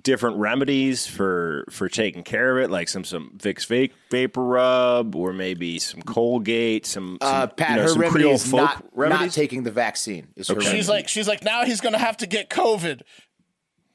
[0.00, 5.14] different remedies for for taking care of it like some some Vicks vape, vapor rub
[5.14, 8.46] or maybe some Colgate some, some Uh, Pat, you know, her some remedy Creole is
[8.50, 8.60] folk
[8.96, 10.28] not, not taking the vaccine.
[10.36, 10.76] Is her remedy.
[10.76, 13.02] She's like, she's like, now he's gonna have to get COVID.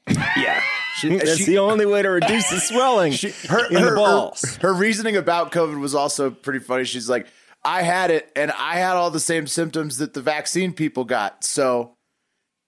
[0.36, 0.62] yeah
[0.96, 3.12] She- that's she- the only way to reduce the swelling
[3.48, 6.84] her, in her- the balls Her, her reasoning about COVID was also pretty funny.
[6.84, 7.26] She's like,
[7.64, 11.42] I had it and I had all the same symptoms that the vaccine people got.
[11.44, 11.96] So,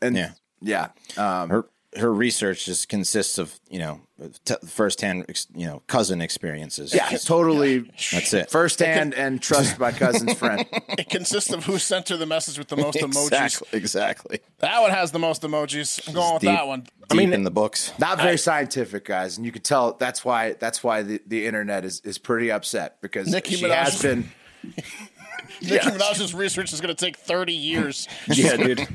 [0.02, 0.32] and Yeah.
[0.60, 0.88] yeah.
[1.16, 1.64] Um, Her
[1.96, 4.00] her research just consists of you know
[4.44, 6.94] t- firsthand ex- you know cousin experiences.
[6.94, 7.78] yeah, it's totally
[8.12, 8.48] that's it.
[8.50, 10.64] firsthand and trust my cousin's friend.
[10.98, 13.24] It consists of who sent her the message with the most emojis.
[13.32, 13.68] exactly.
[13.78, 14.40] Exactly.
[14.58, 16.06] That one has the most emojis.
[16.06, 16.86] I'm going with Deep- that one.
[17.08, 17.92] Deep mean, in the books.
[17.98, 21.84] Not very scientific, guys, and you can tell that's why that's why the, the internet
[21.84, 24.30] is, is pretty upset because Nicki she Minaj- has been.
[25.62, 28.06] Nicki Minaj's research is going to take 30 years.
[28.28, 28.86] yeah dude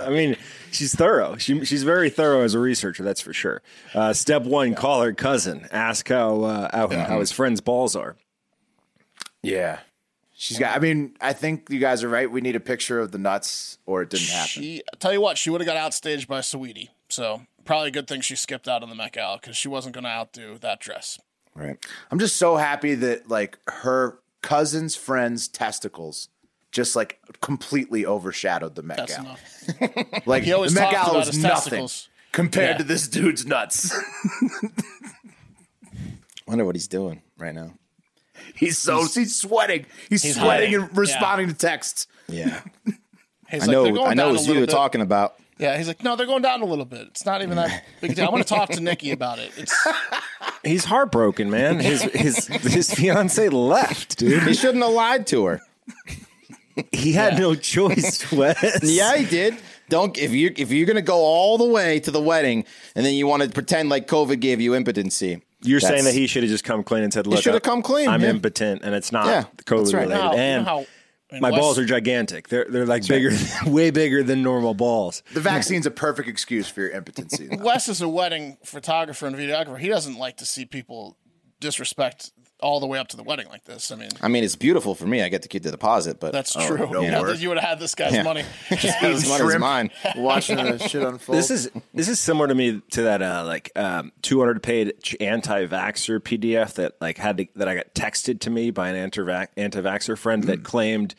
[0.00, 0.36] I mean
[0.72, 3.62] she's thorough she, she's very thorough as a researcher that's for sure
[3.94, 8.16] uh, step one call her cousin ask how uh, how, how his friend's balls are
[9.42, 9.78] Yeah,
[10.34, 10.76] she's got.
[10.76, 12.30] I mean, I think you guys are right.
[12.30, 14.48] We need a picture of the nuts, or it didn't happen.
[14.48, 16.88] She, I tell you what, she would have got outstaged by Saweetie.
[17.08, 19.94] So probably a good thing she skipped out on the Met Gala because she wasn't
[19.94, 21.18] going to outdo that dress.
[21.54, 21.78] Right.
[22.10, 26.28] I'm just so happy that like her cousin's friend's testicles
[26.72, 29.36] just like completely overshadowed the Met That's Gala.
[30.26, 32.08] Like He always the Met talked Gala was nothing testicles.
[32.32, 32.78] compared Yeah.
[32.78, 33.94] to this dude's nuts.
[36.46, 37.72] Wonder what he's doing right now.
[38.54, 39.86] he's so he's, sweating.
[40.08, 40.88] He's, He's sweating hiding.
[40.88, 42.06] and responding to texts.
[42.28, 42.60] Yeah.
[43.50, 43.82] He's I know.
[43.84, 44.22] "They're going I know.
[44.26, 45.34] down It was you little were bit." talking about.
[45.58, 47.08] Yeah, he's like, no, they're going down a little bit.
[47.08, 48.24] It's not even that big deal.
[48.26, 49.50] I want to talk to Nicki about it.
[49.58, 49.74] It's
[50.64, 51.80] He's heartbroken, man.
[51.80, 54.44] His his his fiance left, dude.
[54.44, 55.60] He shouldn't have lied to her.
[56.92, 58.80] He had no choice, Wes.
[58.82, 59.56] Yeah, he did.
[59.88, 62.64] Don't if you if you're gonna go all the way to the wedding
[62.94, 65.42] and then you want to pretend like COVID gave you impotency.
[65.62, 67.68] You're saying that he should have just come clean and said, "Look, should have I-
[67.68, 68.30] come clean, I'm yeah.
[68.30, 70.02] impotent, and it's not Yeah, COVID that's right.
[70.08, 70.86] related." Now, you know and how-
[71.40, 72.48] my West- balls are gigantic.
[72.48, 73.30] They're they're like bigger,
[73.66, 75.22] way bigger than normal balls.
[75.34, 77.48] The vaccine's a perfect excuse for your impotency.
[77.60, 79.78] Wes is a wedding photographer and videographer.
[79.78, 81.16] He doesn't like to see people
[81.60, 83.90] disrespect all the way up to the wedding like this.
[83.90, 85.22] I mean, I mean, it's beautiful for me.
[85.22, 86.76] I get to keep the deposit, but that's true.
[86.90, 88.22] no you know, you would have had this guy's Yeah.
[88.22, 88.42] money.
[88.68, 89.60] his money's Shrimp.
[89.60, 89.90] mine.
[90.16, 91.38] Watching the shit unfold.
[91.38, 96.20] This is this is similar to me to that uh, like um, 200 page anti-vaxxer
[96.20, 100.18] PDF that like had to, that I got texted to me by an anti anti-vaxxer
[100.18, 101.14] friend that claimed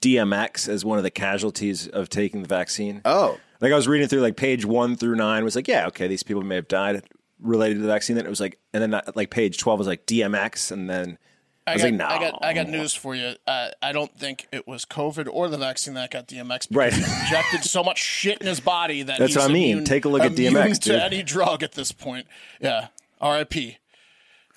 [0.00, 3.00] DMX as one of the casualties of taking the vaccine.
[3.04, 3.38] Oh.
[3.60, 6.22] like I was reading through like page one through nine was like, yeah, okay, these
[6.22, 7.02] people may have died
[7.40, 8.16] related to the vaccine.
[8.16, 11.18] that it was like, and then uh, like page 12 was like DMX, and then
[11.66, 13.34] I, I was got, like, no, I got, I got news for you.
[13.46, 16.68] Uh, I don't think it was COVID or the vaccine that got DMX.
[16.70, 16.92] Right.
[16.92, 19.70] he injected so much shit in his body that That's he's what I mean.
[19.72, 21.00] immune- Take a look at DMX, to dude.
[21.02, 22.26] any drug at this point.
[22.60, 22.88] Yeah.
[23.20, 23.78] R.I.P.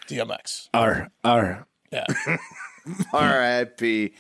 [0.08, 0.70] DMX.
[0.74, 1.66] R R.
[1.92, 2.06] Yeah.
[3.14, 4.14] R.I.P.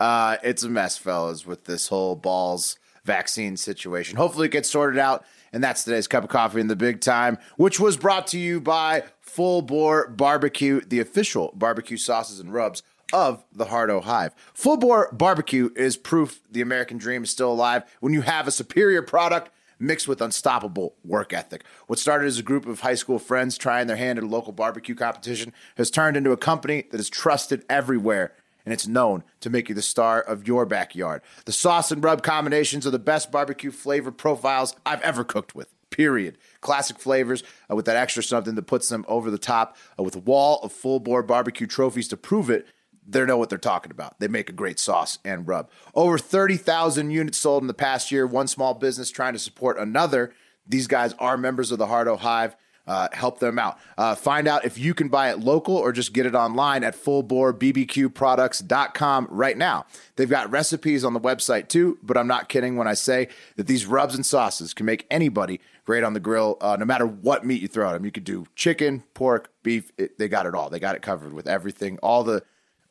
[0.00, 4.16] Uh, it's a mess, fellas, with this whole balls vaccine situation.
[4.16, 5.24] Hopefully, it gets sorted out.
[5.52, 8.60] And that's today's cup of coffee in the big time, which was brought to you
[8.60, 14.34] by Full Boar Barbecue, the official barbecue sauces and rubs of the Hardo Hive.
[14.52, 18.50] Full Boar Barbecue is proof the American dream is still alive when you have a
[18.50, 21.64] superior product mixed with unstoppable work ethic.
[21.86, 24.52] What started as a group of high school friends trying their hand at a local
[24.52, 28.32] barbecue competition has turned into a company that is trusted everywhere
[28.66, 31.22] and it's known to make you the star of your backyard.
[31.46, 35.72] The sauce and rub combinations are the best barbecue flavor profiles I've ever cooked with.
[35.88, 36.36] Period.
[36.60, 40.16] Classic flavors uh, with that extra something that puts them over the top uh, with
[40.16, 42.66] a wall of full boar barbecue trophies to prove it
[43.08, 44.18] they know what they're talking about.
[44.18, 45.70] They make a great sauce and rub.
[45.94, 48.26] Over 30,000 units sold in the past year.
[48.26, 50.32] One small business trying to support another.
[50.66, 52.56] These guys are members of the Hardo Hive.
[52.86, 53.78] Uh, help them out.
[53.98, 56.94] Uh, find out if you can buy it local or just get it online at
[56.94, 59.86] fullboarbbqproducts.com right now.
[60.14, 63.66] They've got recipes on the website too, but I'm not kidding when I say that
[63.66, 67.44] these rubs and sauces can make anybody great on the grill, uh, no matter what
[67.44, 68.04] meat you throw at them.
[68.04, 69.92] You could do chicken, pork, beef.
[69.96, 70.68] It, they got it all.
[70.68, 71.98] They got it covered with everything.
[72.02, 72.42] All the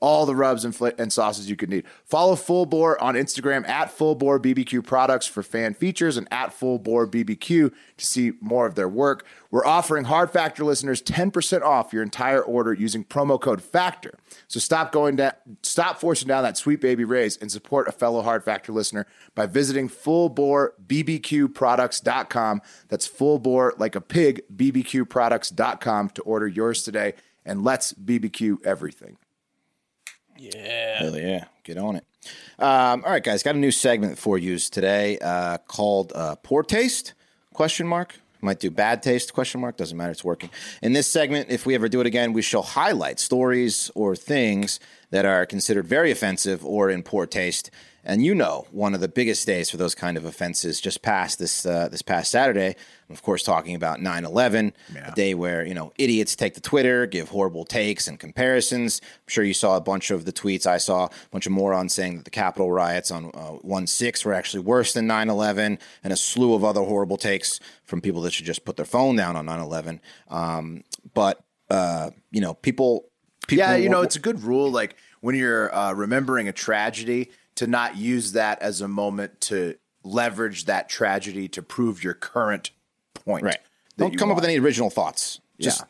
[0.06, 1.84] all the rubs and, fl- and sauces you could need.
[2.04, 6.54] Follow Full Boar on Instagram at Full Boar BBQ Products for fan features and at
[6.54, 9.26] Full Boar BBQ to see more of their work.
[9.50, 14.13] We're offering Hard Factor listeners 10% off your entire order using promo code FACTOR.
[14.48, 15.32] So stop going down,
[15.63, 19.48] stop forcing down that Sweet Baby Ray's and support a fellow Hard Factor listener by
[19.48, 22.62] visiting fullboarbbqproducts.com.
[22.89, 27.15] That's full boar like a pig, bbqproducts.com to order yours today.
[27.44, 29.18] And let's BBQ everything.
[30.38, 31.00] Yeah.
[31.00, 32.06] Hell yeah, get on it.
[32.58, 36.63] Um, all right, guys, got a new segment for you today uh, called uh, "Poor
[36.63, 37.13] Taste?"
[37.54, 38.15] Question mark.
[38.41, 39.34] Might do bad taste?
[39.34, 39.76] Question mark.
[39.78, 40.12] Doesn't matter.
[40.12, 40.50] It's working.
[40.82, 44.80] In this segment, if we ever do it again, we shall highlight stories or things
[45.10, 47.71] that are considered very offensive or in poor taste.
[48.08, 51.39] And you know, one of the biggest days for those kind of offenses just passed
[51.39, 52.76] this uh, this past Saturday.
[53.10, 55.12] I'm of course, talking about 9/11, Yeah.
[55.12, 59.02] a day where you know idiots take to Twitter, give horrible takes and comparisons.
[59.04, 60.68] I'm sure you saw a bunch of the tweets.
[60.68, 64.34] I saw a bunch of morons saying that the Capitol riots on uh, 1/6 were
[64.34, 68.46] actually worse than 9/11, and a slew of other horrible takes from people that should
[68.46, 70.00] just put their phone down on 9/11.
[70.30, 70.84] Um,
[71.15, 73.10] but uh, you know, people,
[73.48, 74.70] people, Yeah, you know, it's a good rule.
[74.72, 79.76] Like when you're uh, remembering a tragedy, to not use that as a moment to
[80.04, 82.72] leverage that tragedy to prove your current
[83.13, 83.44] point.
[83.44, 83.60] Right.
[83.98, 85.39] Don't you come up with any original thoughts.
[85.60, 85.86] Just Yeah.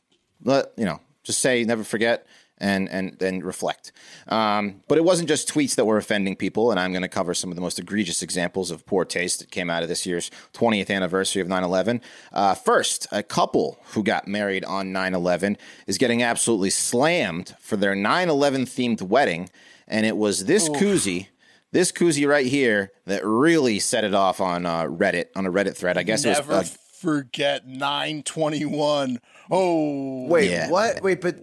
[0.54, 1.00] let you know.
[1.24, 2.26] Just say never forget
[2.60, 3.92] and and then reflect.
[4.28, 7.34] Um, but it wasn't just tweets that were offending people, and I'm going to cover
[7.34, 10.32] some of the most egregious examples of poor taste that came out of this year's
[10.54, 12.00] 20th anniversary of 9/11.
[12.32, 17.96] Uh, first, a couple who got married on 9/11 is getting absolutely slammed for their
[17.96, 19.50] 9/11 themed wedding,
[19.88, 21.28] and it was this koozie.
[21.72, 25.76] This koozie right here that really set it off on uh, Reddit on a Reddit
[25.76, 25.98] thread.
[25.98, 29.20] I guess it Never was uh, forget 921.
[29.52, 30.70] Oh, Wait, Yeah.
[30.70, 31.02] what?
[31.02, 31.36] Wait, but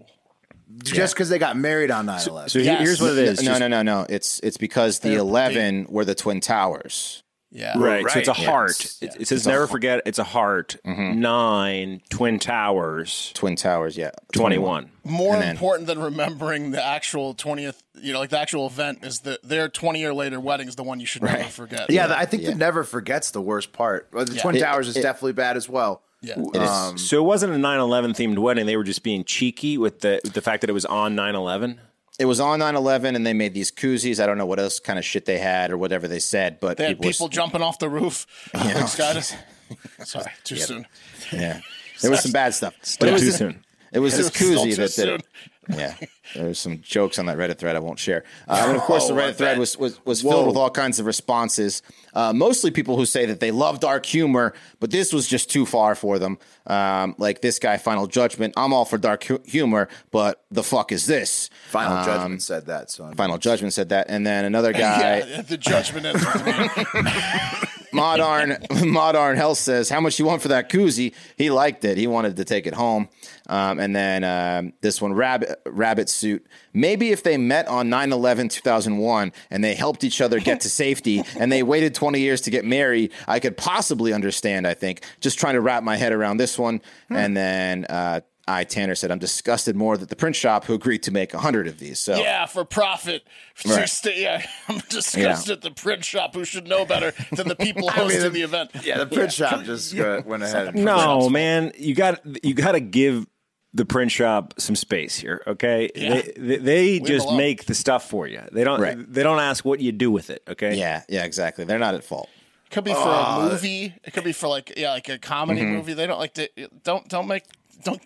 [0.83, 2.49] just because they got married on 9 11.
[2.49, 2.81] So he- Yes.
[2.81, 3.43] here's what it is.
[3.43, 4.07] No, Just- no, no, no.
[4.09, 7.22] It's it's because the They're- eleven were the twin towers.
[7.53, 7.75] Yeah.
[7.77, 8.09] Right.
[8.11, 8.77] So it's a heart.
[8.81, 8.99] yes.
[9.03, 10.03] It, it says never forget.
[10.07, 10.77] It's a heart.
[10.87, 11.21] Mm-hmm.
[11.21, 13.31] Nine twin towers.
[13.35, 14.11] Twin towers, yeah.
[14.33, 14.91] Twenty one.
[15.05, 19.21] More then- important than remembering the actual 20th, you know, like the actual event is
[19.21, 21.91] that their 20 year later wedding is the one you should never forget.
[21.91, 24.09] yeah, the- I think the never forgets the worst part.
[24.13, 26.03] Well, the Twin It- Towers is it- definitely bad as well.
[26.25, 26.35] Yeah.
[26.39, 26.71] It is.
[26.71, 28.65] Um, so it wasn't a 9/11 themed wedding.
[28.67, 31.79] They were just being cheeky with the with the fact that it was on 9/11.
[32.19, 34.23] It was on 9-11 and they made these koozies.
[34.23, 36.77] I don't know what else kind of shit they had or whatever they said, but
[36.77, 38.27] They had were- people jumping off the roof.
[38.55, 39.37] Like Scott-
[40.05, 40.87] Sorry, too soon.
[41.33, 41.61] yeah.
[42.03, 42.75] There was some bad stuff.
[43.01, 43.65] But it was too this, soon.
[43.93, 45.27] It was this koozie that did it.
[45.69, 45.95] Yeah,
[46.35, 48.25] there's some jokes on that Reddit thread I won't share.
[48.49, 50.99] Uh, and of course, the Oh, Reddit thread was was, was filled with all kinds
[50.99, 51.83] of responses.
[52.15, 55.65] Uh, mostly people who say that they love dark humor, but this was just too
[55.65, 56.37] far for them.
[56.67, 58.55] Um, like this guy, Final Judgment.
[58.57, 61.49] I'm all for dark hu- humor, but the fuck is this?
[61.69, 62.91] Final Um, Judgment said that.
[62.91, 65.19] So Final Judgment said that, and then another guy.
[65.27, 67.69] yeah, the judgment ends with me.
[67.93, 71.99] Modern Modern Health says, "How much you want for that koozie?" He liked it.
[71.99, 73.09] He wanted to take it home.
[73.49, 76.47] Um, and then um, this one, Rabbit Rabbit Suit.
[76.73, 81.23] Maybe if they met on 9-11, 2001 and they helped each other get to safety
[81.39, 85.05] and they waited 20 years to get married, I could possibly understand, I think.
[85.21, 86.81] Just trying to wrap my head around this one.
[87.11, 88.21] And then uh,
[88.61, 91.67] I, Tanner, said, I'm disgusted more that the print shop who agreed to make 100
[91.67, 91.99] of these.
[91.99, 93.23] So Yeah, for profit.
[93.67, 93.81] Right.
[93.81, 95.55] Just, yeah, I'm disgusted Yeah.
[95.55, 98.71] at the print shop who should know better than the people hosting the event.
[98.83, 100.75] yeah, the print shop just uh, went ahead.
[100.75, 103.27] No, man, you got you got to give
[103.75, 105.43] the print shop some space here.
[105.47, 106.23] Okay, Yeah.
[106.23, 107.37] they, they, they just alone.
[107.39, 108.41] make the stuff for you.
[108.53, 108.81] They don't.
[108.81, 108.97] Right.
[109.13, 110.43] They don't ask what you do with it.
[110.49, 110.77] Okay.
[110.77, 111.65] yeah, yeah, exactly.
[111.65, 112.29] They're not at fault.
[112.71, 113.95] Could be for a movie.
[114.03, 115.75] It could be for like yeah, like a comedy Mm-hmm.
[115.75, 115.93] movie.
[115.95, 116.49] They don't like to
[116.83, 117.45] don't don't make
[117.85, 118.01] don't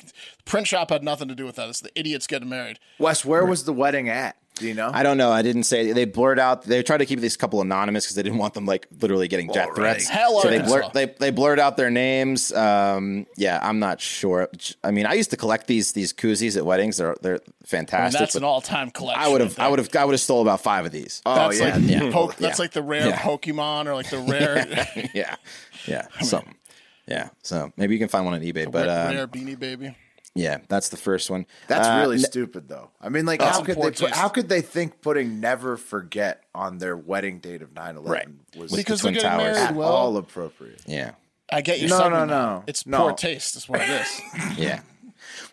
[0.44, 1.68] print shop had nothing to do with that.
[1.68, 2.78] It's the idiots getting married.
[2.98, 4.36] Wes, where was the wedding at?
[4.58, 4.90] Do you know?
[4.90, 5.30] I don't know.
[5.30, 6.62] I didn't say they blurred out.
[6.62, 9.48] They tried to keep these couple anonymous because they didn't want them like literally getting
[9.48, 10.08] death threats.
[10.08, 10.78] Hell, so they Arkansas.
[10.78, 12.54] blurred they, they blurred out their names.
[12.54, 14.48] Um, yeah, I'm not sure.
[14.82, 16.96] I mean, I used to collect these these koozies at weddings.
[16.96, 18.18] They're they're I mean, fantastic.
[18.18, 19.22] that's an all-time collection.
[19.22, 21.20] I would have I would have I would have stole about five of these.
[21.26, 21.74] Oh That's yeah.
[21.74, 22.10] like yeah.
[22.10, 22.62] po- that's Yeah.
[22.64, 23.18] like the rare Yeah.
[23.18, 25.36] Pokemon or like the rare, yeah,
[25.84, 26.54] yeah, something.
[27.06, 29.94] Yeah, so maybe you can find one on eBay, but rare, um, rare Beanie Baby.
[30.34, 31.46] yeah, that's the first one.
[31.68, 32.90] That's Uh, really ne- stupid, though.
[33.00, 33.90] I mean, like, That's how could they?
[33.92, 38.28] Put, how could they think putting "never forget" on their wedding date of 9-11 Right.
[38.56, 39.42] was With Because the they're Twin Towers.
[39.56, 39.68] married.
[39.70, 40.82] at Well, all appropriate?
[40.86, 41.12] Yeah,
[41.50, 41.88] I get you.
[41.88, 42.64] No, no, no.
[42.66, 42.98] It's No.
[43.02, 43.54] poor taste.
[43.56, 44.20] Is what it is.
[44.58, 44.80] yeah.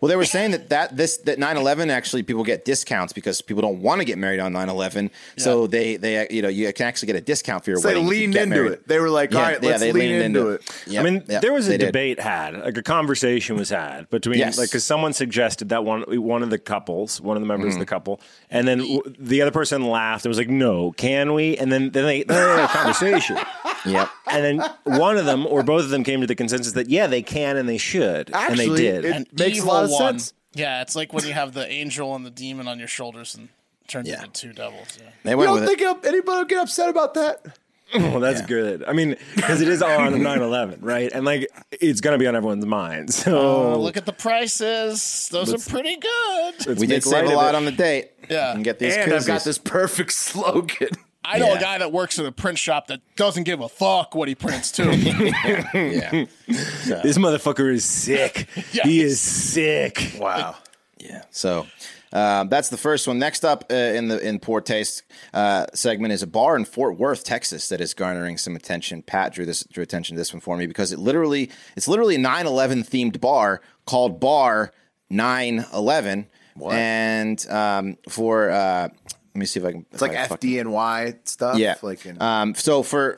[0.04, 3.62] Well, they were saying that that this that 9/11 actually people get discounts because people
[3.62, 5.12] don't want to get married on 9/11.
[5.38, 7.94] So they they you know you can actually get a discount for your So they
[7.96, 8.08] wedding.
[8.08, 8.72] if you leaned into married.
[8.74, 8.88] it.
[8.90, 11.00] They were like, Yeah, "All right, yeah, let's they lean leaned into, into it." Yep,
[11.00, 11.86] I mean, yep, there was they a did.
[11.86, 14.58] debate had, like a conversation was had between, Yes.
[14.58, 17.82] like, because someone suggested that one one of the couples, one of the members Mm-hmm.
[17.82, 18.20] of the couple,
[18.52, 22.04] and then the other person laughed and was like, "No, can we?" And then then
[22.06, 23.38] they, then they had a conversation,
[23.86, 24.10] Yep.
[24.30, 27.08] and then one of them or both of them came to the consensus that yeah,
[27.08, 29.06] they can and they should, and they did.
[29.06, 30.20] it- An makes a lot of one.
[30.20, 30.34] sense.
[30.54, 33.50] Yeah, it's like when you have the angel and the demon on your shoulders and
[33.88, 34.24] turns Yeah.
[34.24, 34.98] into two devils.
[35.02, 35.10] Yeah.
[35.24, 35.84] They You went don't with think it.
[35.86, 37.58] it'll- anybody will get upset about that?
[37.96, 38.84] well, that's good.
[38.88, 41.12] I mean, because it is on 9/11, right?
[41.12, 43.14] And like, it's gonna be on everyone's mind.
[43.14, 43.38] So
[43.74, 46.54] Oh, look at the prices; those are pretty good.
[46.68, 47.58] let's We did make save light a of lot it.
[47.58, 48.12] on the date.
[48.30, 48.54] Yeah.
[48.54, 48.96] and get these.
[48.96, 49.44] and I've got koozies.
[49.44, 50.90] this perfect slogan.
[51.26, 51.58] I know Yeah.
[51.58, 54.36] a guy that works at a print shop that doesn't give a fuck what he
[54.36, 54.92] prints too.
[54.94, 58.48] Yeah, This motherfucker is sick.
[58.84, 60.14] He is sick.
[60.20, 60.56] Wow.
[61.00, 61.24] yeah.
[61.32, 61.68] So.
[62.16, 63.18] Um, that's the first one.
[63.18, 65.02] Next up uh, in the in poor taste
[65.34, 69.02] uh, segment is a bar in Fort Worth, Texas, that is garnering some attention.
[69.02, 72.14] Pat drew this drew attention to this one for me because it literally it's literally
[72.14, 74.72] a 9/11 themed bar called Bar
[75.12, 76.28] 9/11,
[76.72, 78.90] and um, for uh,
[79.34, 79.86] let me see if I can.
[79.92, 81.58] It's like FDNY stuff.
[81.58, 81.76] Yeah.
[81.82, 83.18] Like in, um, so for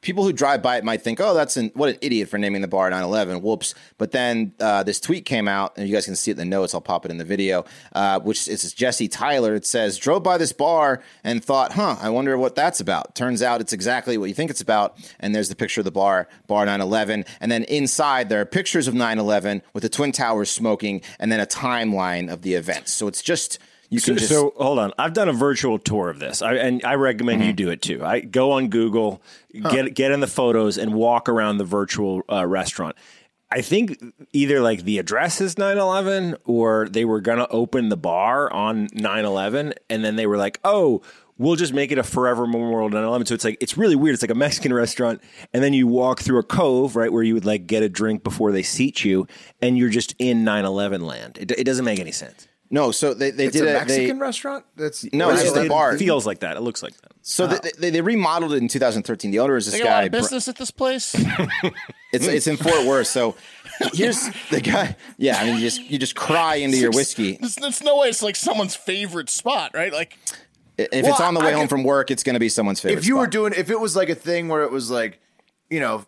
[0.00, 2.62] people who drive by it might think, oh, that's an what an idiot for naming
[2.62, 3.42] the bar 911.
[3.42, 3.74] Whoops.
[3.96, 6.44] But then uh, this tweet came out, and you guys can see it in the
[6.44, 6.74] notes.
[6.74, 9.54] I'll pop it in the video, uh, which is Jesse Tyler.
[9.54, 13.14] It says, drove by this bar and thought, huh, I wonder what that's about.
[13.14, 14.96] Turns out it's exactly what you think it's about.
[15.20, 17.24] And there's the picture of the bar, bar 911.
[17.40, 21.40] And then inside, there are pictures of 911 with the Twin Towers smoking, and then
[21.40, 22.92] a timeline of the events.
[22.92, 23.58] So it's just.
[23.90, 24.92] You So, can just so hold on.
[24.98, 27.46] I've done a virtual tour of this, I, and I recommend Mm-hmm.
[27.48, 28.04] you do it too.
[28.04, 29.22] I go on Google,
[29.70, 32.96] get get in the photos, and walk around the virtual uh, restaurant.
[33.50, 33.96] I think
[34.34, 39.72] either like the address is 9/11, or they were gonna open the bar on 9/11,
[39.88, 41.02] and then they were like, oh.
[41.40, 43.28] We'll just make it a forever memorial to 9/11.
[43.28, 44.14] So it's like it's really weird.
[44.14, 45.22] It's like a Mexican restaurant,
[45.52, 48.24] and then you walk through a cove, right, where you would like get a drink
[48.24, 49.24] before they seat you,
[49.62, 51.38] and you're just in 9/11 land.
[51.38, 52.47] It, it doesn't make any sense.
[52.70, 52.90] No.
[52.90, 54.64] So they, they it's did a a, they- Mexican restaurant.
[54.76, 55.94] That's No, it's just a bar.
[55.94, 56.56] It feels like that.
[56.56, 57.12] It looks like that.
[57.22, 59.30] So they, they, they remodeled it in 2013.
[59.30, 60.04] The owner is this They got a lot guy.
[60.06, 61.14] of business at this place.
[62.10, 63.06] It's it's in Fort Worth.
[63.06, 63.36] So
[63.92, 64.96] here's the guy.
[65.18, 67.36] Yeah, I mean, you just you just cry into your whiskey.
[67.36, 69.92] There's, there's no way it's like someone's favorite spot, right?
[69.92, 70.16] Like,
[70.78, 72.48] If Well, it's on the way I home could- from work, it's going to be
[72.48, 73.00] someone's favorite.
[73.00, 75.20] if you were doing, if it was like a thing where it was like,
[75.68, 76.06] you know,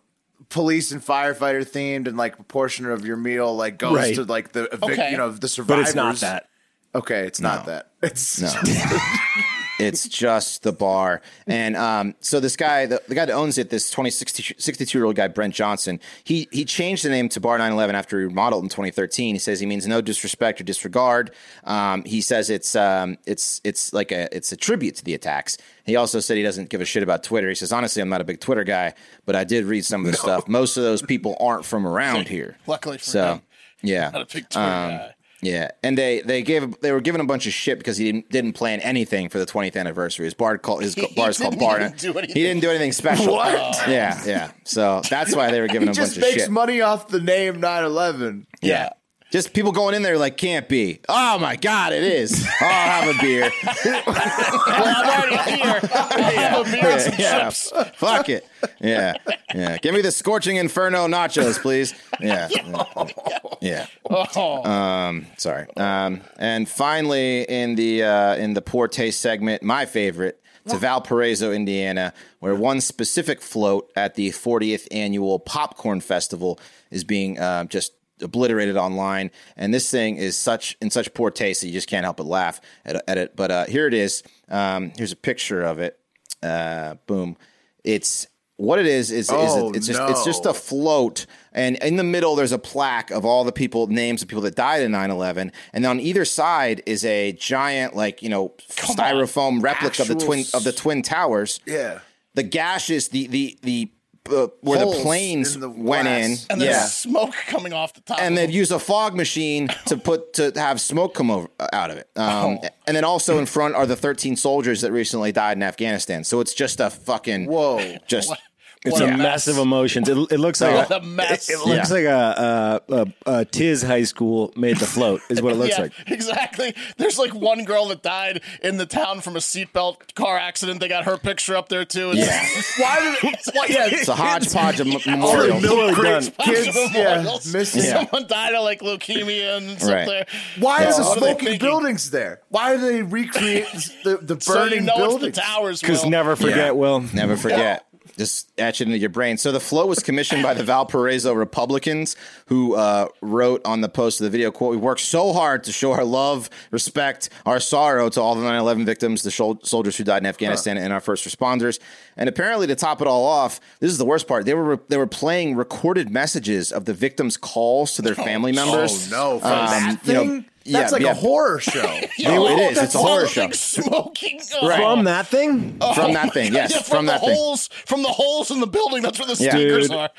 [0.49, 4.15] police and firefighter themed, and like a portion of your meal like goes Right.
[4.15, 5.11] to like the evic- Okay.
[5.11, 5.83] you know the survivors.
[5.83, 6.47] But it's not that.
[6.93, 7.91] Okay, it's not that.
[8.01, 8.51] It's No.
[9.79, 11.21] it's just the bar.
[11.47, 15.05] And um, so this guy, the, the guy that owns it, this 20, 62 year
[15.05, 18.63] old guy, Brent Johnson, he he changed the name to Bar 911 after he remodeled
[18.63, 19.35] in 2013.
[19.35, 21.31] He says he means no disrespect or disregard.
[21.63, 25.57] Um, he says it's um, it's it's like a it's a tribute to the attacks.
[25.85, 27.49] He also said he doesn't give a shit about Twitter.
[27.49, 28.93] He says honestly, I'm not a big Twitter guy,
[29.25, 30.47] but I did read some of the stuff.
[30.47, 32.57] Most of those people aren't from around here.
[32.67, 33.41] luckily for So him,
[33.81, 35.15] yeah, not a big Twitter guy.
[35.41, 38.29] Yeah, and they they gave they were given a bunch of shit because he didn't
[38.29, 40.25] didn't plan anything for the 20th anniversary.
[40.25, 41.79] His bar called his bar is called didn't Bar.
[41.81, 42.35] even do anything.
[42.35, 43.33] He didn't do anything special.
[43.33, 43.53] What?
[43.87, 44.51] Yeah, yeah.
[44.63, 46.49] So that's why they were giving he him a bunch just of makes shit.
[46.51, 48.45] money off the name 9/11.
[48.61, 48.89] Yeah.
[49.31, 50.99] Just people going in there like can't be.
[51.07, 52.45] Oh my god, it is.
[52.61, 53.51] Oh, I'll have a beer.
[53.85, 55.79] Well, I'm already here.
[55.91, 57.71] I have a beer and some yeah, chips.
[57.95, 58.47] fuck it.
[58.79, 59.13] Yeah,
[59.53, 59.77] yeah.
[59.77, 61.93] Give me the scorching inferno nachos, please.
[62.19, 62.49] Yeah,
[63.61, 63.87] yeah.
[64.09, 65.67] Oh, Um, sorry.
[65.77, 71.51] Um, and finally, in the uh, in the poor taste segment, my favorite to Valparaiso,
[71.51, 76.59] Indiana, where one specific float at the 40th annual Popcorn Festival
[76.91, 79.31] is being uh, just obliterated online.
[79.57, 82.25] And this thing is such in such poor taste that you just can't help but
[82.25, 83.35] laugh at, at it.
[83.35, 84.23] But uh, here it is.
[84.49, 85.99] Um, here's a picture of it.
[86.43, 87.37] Uh, boom.
[87.83, 91.95] It's what it is is, Oh, is it's just it's just a float, and in
[91.95, 94.91] the middle there's a plaque of all the people names of people that died in
[94.91, 95.51] 9-11.
[95.73, 100.15] and on either side is a giant like you know Come styrofoam replica of the
[100.15, 101.59] twin of the twin towers.
[101.65, 102.01] Yeah.
[102.35, 103.91] The gashes, the the the
[104.29, 106.37] uh, where Holes the planes in the went in.
[106.49, 108.19] And there's yeah, smoke coming off the top.
[108.21, 108.55] and of they've them.
[108.55, 112.09] used a fog machine to put to have smoke come over uh, out of it.
[112.15, 112.69] Um, Oh.
[112.87, 116.23] And then also in front are the 13 soldiers that recently died in Afghanistan.
[116.23, 117.97] So it's just a fucking Whoa.
[118.07, 118.39] just What-
[118.83, 119.17] It's what a mess.
[119.17, 120.09] mess of emotions.
[120.09, 121.49] It, it looks like oh, a, a mess.
[121.49, 121.95] It, it looks Yeah.
[121.95, 122.93] like a, a,
[123.27, 125.21] a, a Tiz high school made the float.
[125.29, 125.93] Is what it looks yeah, like.
[126.07, 126.73] exactly.
[126.97, 130.79] There's like one girl that died in the town from a seatbelt car accident.
[130.79, 132.11] They got her picture up there too.
[132.15, 132.83] It's, Yeah.
[132.85, 133.39] Why did it?
[133.53, 135.61] Why, yeah, it's a hodgepodge of m- All the memorials.
[135.61, 136.23] milk done.
[136.45, 137.21] kids, yeah,
[137.53, 137.83] missing.
[137.83, 137.99] Yeah.
[138.05, 140.07] Someone died of like leukemia and stuff Right.
[140.07, 140.25] there.
[140.59, 141.03] Why is Yeah.
[141.03, 141.67] the What smoking thinking?
[141.67, 142.41] buildings there?
[142.49, 143.67] Why do they recreate
[144.03, 145.23] the, the So burning you know buildings?
[145.27, 145.81] it's the towers.
[145.81, 146.71] Because never forget, Yeah.
[146.71, 147.01] Will.
[147.13, 147.85] Never forget.
[148.21, 149.37] Just etch it into your brain.
[149.37, 152.15] So the float was commissioned by the Valparaiso Republicans,
[152.51, 155.71] who uh, wrote on the post of the video, "quote We worked so hard to
[155.71, 160.03] show our love, respect, our sorrow to all the 9/11 victims, the shol- soldiers who
[160.03, 161.79] died in Afghanistan, and our first responders."
[162.17, 164.43] And apparently, to top it all off, this is the worst part.
[164.45, 169.13] They were they were playing recorded messages of the victims' calls to their family members.
[169.13, 169.39] Oh no!
[169.39, 170.45] From Um, that you know, thing?
[170.65, 171.11] yeah, That's like yeah.
[171.11, 171.99] a horror show.
[172.17, 172.77] Yo, it is.
[172.83, 173.49] It's a horror show.
[173.51, 174.67] Smoking oh.
[174.75, 175.79] From that thing?
[175.95, 177.33] From that thing, yes, Yeah, from, from, the that thing.
[177.33, 179.03] holes, from the holes in the building.
[179.03, 179.51] That's where the Yeah.
[179.51, 179.97] speakers Dude.
[179.97, 180.09] are.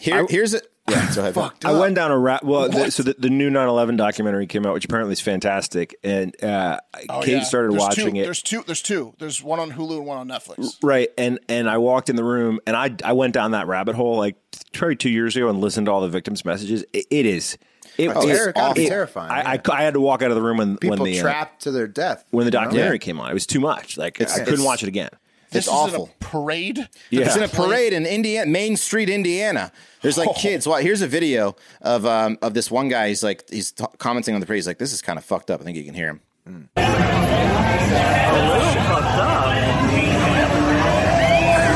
[0.00, 0.71] Here, here's it.
[0.90, 1.34] Yeah, so ahead.
[1.34, 1.80] Fucked I up.
[1.80, 2.44] went down a rat.
[2.44, 5.94] Well, the, so the, the new 9/11 documentary came out, which apparently is fantastic.
[6.02, 6.78] And uh,
[7.08, 7.42] Oh, Kate yeah.
[7.44, 8.24] started There's watching two, it.
[8.24, 8.64] There's two.
[8.66, 9.14] There's two.
[9.18, 10.76] There's one on Hulu and one on Netflix.
[10.82, 13.94] Right, and and I walked in the room, and I I went down that rabbit
[13.94, 14.36] hole like
[14.72, 16.84] probably two years ago and listened to all the victims' messages.
[16.92, 17.58] It, it is,
[17.96, 19.60] it Oh, is it's gotta be it- terrifying, I, yeah.
[19.70, 21.62] I, I had to walk out of the room when People when the uh, trapped
[21.62, 22.24] to their death.
[22.32, 22.64] when the you know?
[22.64, 23.30] documentary came on.
[23.30, 23.96] It was too much.
[23.96, 25.10] Like It's- I couldn't watch it again.
[25.52, 26.04] This It's is awful.
[26.06, 26.88] In a parade.
[27.10, 27.26] Yeah.
[27.26, 29.70] It's in a parade in Indiana, Main Street, Indiana.
[30.00, 30.66] There's like kids.
[30.66, 33.08] Well, here's a video of um, of this one guy.
[33.08, 34.58] He's like he's t- commenting on the parade.
[34.58, 36.08] He's like, "This is kind of fucked up." I think you can hear
[36.44, 36.68] him.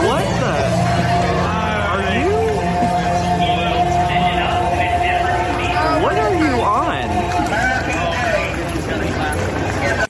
[0.07, 0.55] What the?
[1.93, 2.37] Are you?
[6.03, 7.07] What are you on?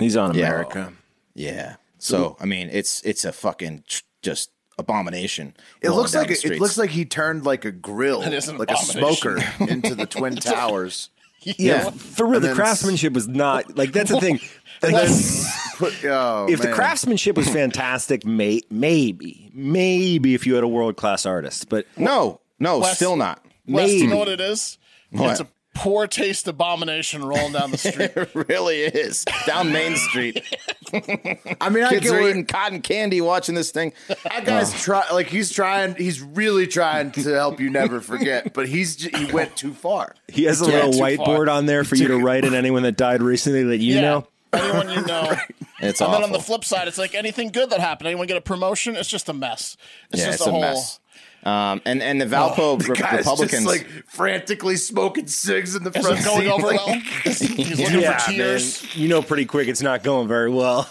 [0.01, 0.47] He's on Yeah.
[0.47, 0.93] America.
[1.35, 1.77] Yeah.
[2.07, 2.43] So mm-hmm.
[2.43, 3.83] I mean, it's it's a fucking
[4.23, 5.57] just abomination.
[5.81, 8.49] It looks like the it, it looks like he turned like a grill, It is
[8.49, 11.11] an like a smoker, into the twin towers.
[11.41, 14.41] Yeah, for real, And the craftsmanship was not like that's the thing.
[14.83, 15.45] Like, then
[15.77, 20.97] put, oh, if the craftsmanship was fantastic, may, maybe, maybe if you had a world
[20.97, 23.45] class artist, but no, no, Wes- still not.
[23.67, 24.79] Wes, do you know what it is?
[25.11, 25.31] What?
[25.33, 28.13] It's a poor taste abomination rolling down the street.
[28.17, 30.43] It really is down Main Street.
[30.93, 33.93] I mean, I Kids get are eating cotton candy watching this thing.
[34.09, 34.79] That guy's oh.
[34.79, 35.95] try like he's trying.
[35.95, 40.15] He's really trying to help you never forget, but he's j- he went too far.
[40.29, 41.51] he has a Yeah, little too whiteboard far.
[41.51, 44.01] on there for you to write in anyone that died recently that you yeah.
[44.01, 44.27] know.
[44.53, 45.37] Anyone you know.
[45.79, 46.21] It's and awful.
[46.23, 48.07] then on the flip side, it's like anything good that happened.
[48.07, 48.97] Anyone get a promotion?
[48.97, 49.77] It's just a mess.
[50.11, 50.63] It's yeah, just it's a whole.
[50.63, 51.01] mess.
[51.47, 53.51] Um, and and the Valpo The Re- Republicans.
[53.65, 56.95] just like frantically smoking cigs in the front it going over like- well?
[57.23, 57.41] He's
[57.79, 60.91] looking Yeah, for man, tears you know pretty quick it's not going very well.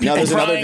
[0.00, 0.62] no, there's another crying.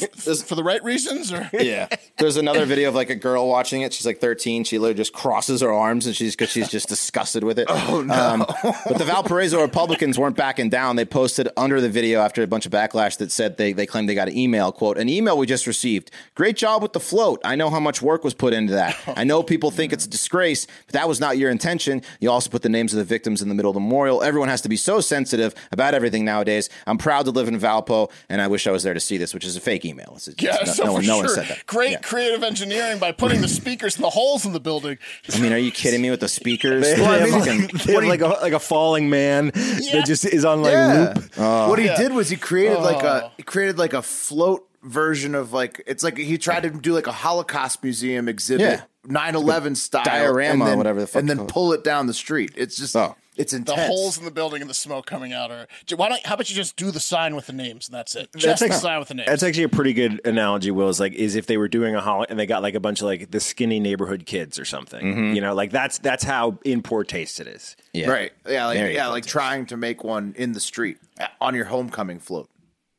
[0.00, 0.34] Video.
[0.36, 1.88] for the right reasons, or Yeah.
[2.18, 3.92] There's another video of like a girl watching it.
[3.92, 4.64] She's like 13.
[4.64, 7.68] She literally just crosses her arms and she's because she's just disgusted with it.
[7.90, 8.14] Oh no!
[8.14, 8.46] Um,
[8.86, 10.96] but the Valparaiso Republicans weren't backing down.
[10.96, 14.08] They posted under the video after a bunch of backlash that said they they claimed
[14.08, 16.10] they got an email quote an email we just received.
[16.34, 17.40] Great job with the float.
[17.44, 18.96] I know how much work was put into that.
[19.16, 22.02] I know people think it's a disgrace, but that was not your intention.
[22.20, 24.22] You also put the names of the victims in the middle of the memorial.
[24.22, 26.68] Everyone has to be so sensitive about everything nowadays.
[26.86, 29.32] I'm proud to live in Valpo, and I wish I was there to see this,
[29.34, 29.89] which is a fake email.
[29.98, 31.24] It's, it's- yeah, no, so no for one, no sure.
[31.24, 31.66] one said that.
[31.66, 31.98] Great Yeah.
[32.00, 34.98] creative engineering by putting the speakers in the holes in the building.
[35.34, 36.84] I mean, are you kidding me with the speakers?
[36.84, 39.96] They I have, mean, like, they have like a like a falling man Yeah.
[39.96, 41.12] that just is on like Yeah.
[41.16, 41.24] loop.
[41.38, 41.68] Oh.
[41.68, 41.96] what he Yeah.
[41.96, 43.08] did was he created like Oh.
[43.08, 46.92] a he created like a float version of like it's like he tried to do
[46.94, 48.82] like a Holocaust museum exhibit, Yeah.
[49.06, 52.52] 9/11 style Diorama, and then, whatever the fuck and then pull it down the street.
[52.56, 53.16] It's just Oh.
[53.36, 55.66] it's The holes in the building and the smoke coming out are.
[55.96, 56.24] Why don't?
[56.26, 58.28] How about you just do the sign with the names and that's it?
[58.32, 59.26] That's Just the ex- sign with the names.
[59.28, 60.70] That's actually a pretty good analogy.
[60.70, 62.80] Will is like is if they were doing a holiday and they got like a
[62.80, 65.02] bunch of like the skinny neighborhood kids or something.
[65.04, 65.34] Mm-hmm.
[65.34, 67.76] You know, like that's that's how in poor taste it is.
[67.94, 68.10] Yeah.
[68.10, 68.32] Right.
[68.46, 69.10] Yeah, like There yeah, go.
[69.12, 70.98] like trying to make one in the street
[71.40, 72.50] on your homecoming float.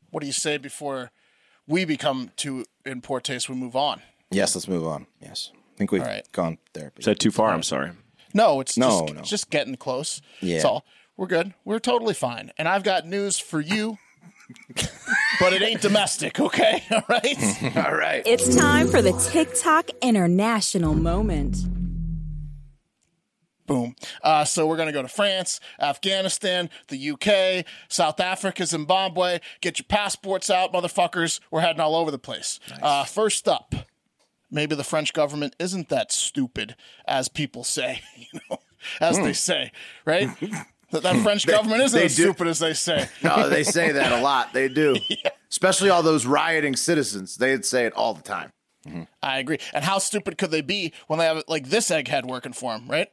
[0.10, 1.12] what do you say before
[1.72, 3.50] we become too in poor taste?
[3.50, 4.02] We move on.
[4.30, 5.08] Yes, let's move on.
[5.22, 5.52] Yes.
[5.56, 6.32] I think we've All right.
[6.32, 6.92] gone there.
[6.98, 7.50] Is that too far?
[7.52, 7.92] I'm sorry.
[8.34, 9.22] No, it's No, just, no.
[9.24, 10.22] just getting close.
[10.42, 10.56] Yeah.
[10.56, 10.86] That's all.
[11.18, 11.54] We're good.
[11.66, 12.52] We're totally fine.
[12.58, 13.98] And I've got news for you.
[15.40, 16.40] but it ain't domestic.
[16.40, 17.76] Okay, all right.
[17.78, 18.22] All right.
[18.26, 21.58] It's time for the TikTok International Moment.
[23.72, 23.96] Boom.
[24.22, 29.40] Uh, so we're going to go to France, Afghanistan, the UK, South Africa, Zimbabwe.
[29.62, 31.40] Get your passports out, motherfuckers.
[31.50, 32.60] We're heading all over the place.
[32.82, 33.74] Uh, first up,
[34.50, 38.58] maybe the French government isn't that stupid as people say, you know,
[39.00, 39.72] as they say,
[40.06, 40.30] right?
[40.92, 43.08] that, that French government isn't as do- stupid as they say.
[43.24, 44.52] No, they say that a lot.
[44.52, 44.98] They do.
[45.50, 47.38] Especially all those rioting citizens.
[47.38, 48.52] They'd say it all the time.
[49.22, 49.60] I agree.
[49.74, 52.88] And how stupid could they be when they have like this egghead working for them,
[52.90, 53.10] right?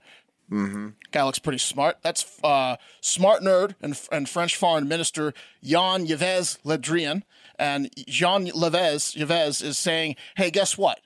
[0.50, 0.88] Mm-hmm.
[1.12, 1.98] Guy looks pretty smart.
[2.02, 7.22] That's uh, smart nerd and, and French foreign minister Jean Yves Le Drian.
[7.58, 11.00] And Jean Yves, Yves is saying, hey, guess what?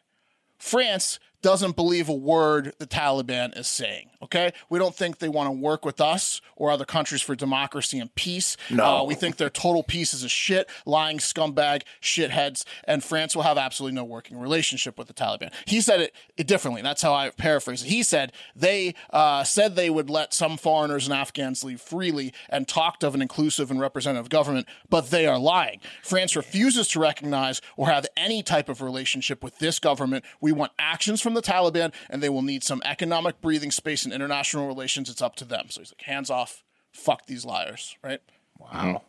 [0.59, 4.11] France doesn't believe a word the Taliban is saying.
[4.23, 7.99] Okay, we don't think they want to work with us or other countries for democracy
[7.99, 8.57] and peace.
[8.71, 8.85] No.
[8.85, 13.59] Uh, we think they're total pieces of shit, lying scumbag shitheads, and France will have
[13.59, 15.53] absolutely no working relationship with the Taliban.
[15.67, 16.83] He said it, it differently.
[16.83, 17.89] That's how I paraphrase it.
[17.89, 22.69] He said they uh, said they would let some foreigners and Afghans leave freely and
[22.69, 25.81] talked of an inclusive and representative government, but they are lying.
[26.05, 30.25] France refuses to recognize or have any type of relationship with this government.
[30.41, 34.17] We want actions from the Taliban, and they will need some economic breathing space in
[34.21, 35.11] international relations.
[35.11, 35.67] It's up to them.
[35.71, 36.63] So he's like, hands off.
[36.93, 38.21] Fuck these liars, right?
[38.59, 39.03] Wow.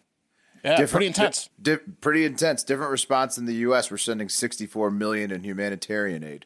[0.64, 1.50] Yeah, pretty intense.
[1.62, 2.64] Di- di- pretty intense.
[2.64, 3.92] Different response in the U.S.
[3.92, 6.46] We're sending 64 million in humanitarian aid.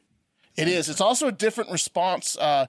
[0.55, 0.89] It is.
[0.89, 2.36] It's also a different response.
[2.36, 2.66] Uh,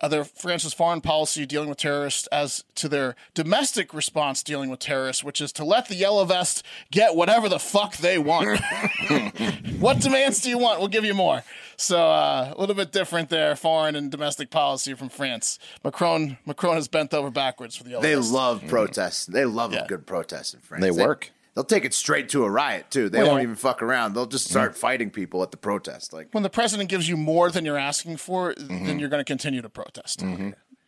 [0.00, 4.80] of their France's foreign policy dealing with terrorists as to their domestic response dealing with
[4.80, 8.60] terrorists, which is to let the yellow vest get whatever the fuck they want.
[9.78, 10.78] what demands do you want?
[10.80, 11.44] We'll give you more.
[11.76, 15.58] So uh, a little bit different there, foreign and domestic policy from France.
[15.84, 18.32] Macron Macron has bent over backwards for the yellow They vest.
[18.32, 19.26] love protests.
[19.26, 19.84] They love Yeah.
[19.84, 20.82] a good protest in France.
[20.82, 21.30] They work.
[21.54, 23.08] They'll take it straight to a riot too.
[23.10, 24.14] They Well, won't even fuck around.
[24.14, 26.12] They'll just start fighting people at the protest.
[26.12, 29.24] Like when the president gives you more than you're asking for, then you're going to
[29.24, 30.24] continue to protest.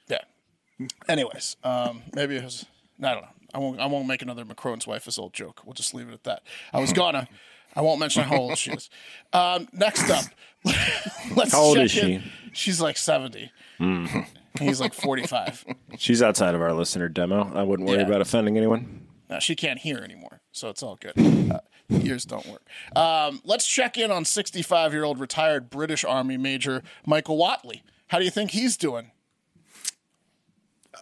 [0.09, 0.19] Yeah.
[1.09, 2.65] Anyways, um, maybe it was.
[3.03, 3.29] I don't know.
[3.53, 3.81] I won't.
[3.81, 5.61] I won't make another Macron's wife is old joke.
[5.65, 6.43] We'll just leave it at that.
[6.73, 7.29] I was gonna.
[7.77, 8.89] I won't mention how old she is.
[9.33, 10.25] Um, next up,
[11.35, 12.13] let's How old check is she?
[12.15, 12.23] in.
[12.53, 13.51] She's like seventy.
[14.61, 15.65] He's like forty-five.
[15.99, 17.53] She's outside of our listener demo.
[17.55, 18.07] I wouldn't worry Yeah.
[18.07, 19.07] about offending anyone.
[19.29, 21.13] Now, she can't hear anymore, so it's all good.
[21.51, 21.59] Uh,
[21.91, 22.63] ears don't work.
[22.97, 27.83] Um, let's check in on 65 year old retired British Army Major Michael Watley.
[28.09, 29.11] How do you think he's doing?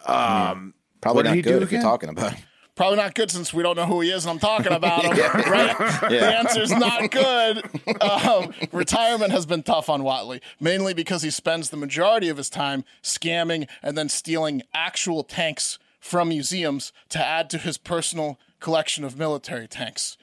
[0.05, 2.33] Probably not good if you're talking about.
[2.35, 2.45] him.
[2.75, 5.13] Probably not good since we don't know who he is and I'm talking about him,
[5.53, 5.77] right?
[5.79, 6.39] The Yeah.
[6.41, 7.63] answer's not good.
[8.01, 12.49] Um, retirement has been tough on Watley, mainly because he spends the majority of his
[12.49, 19.05] time scamming and then stealing actual tanks from museums to add to his personal collection
[19.05, 20.17] of military tanks.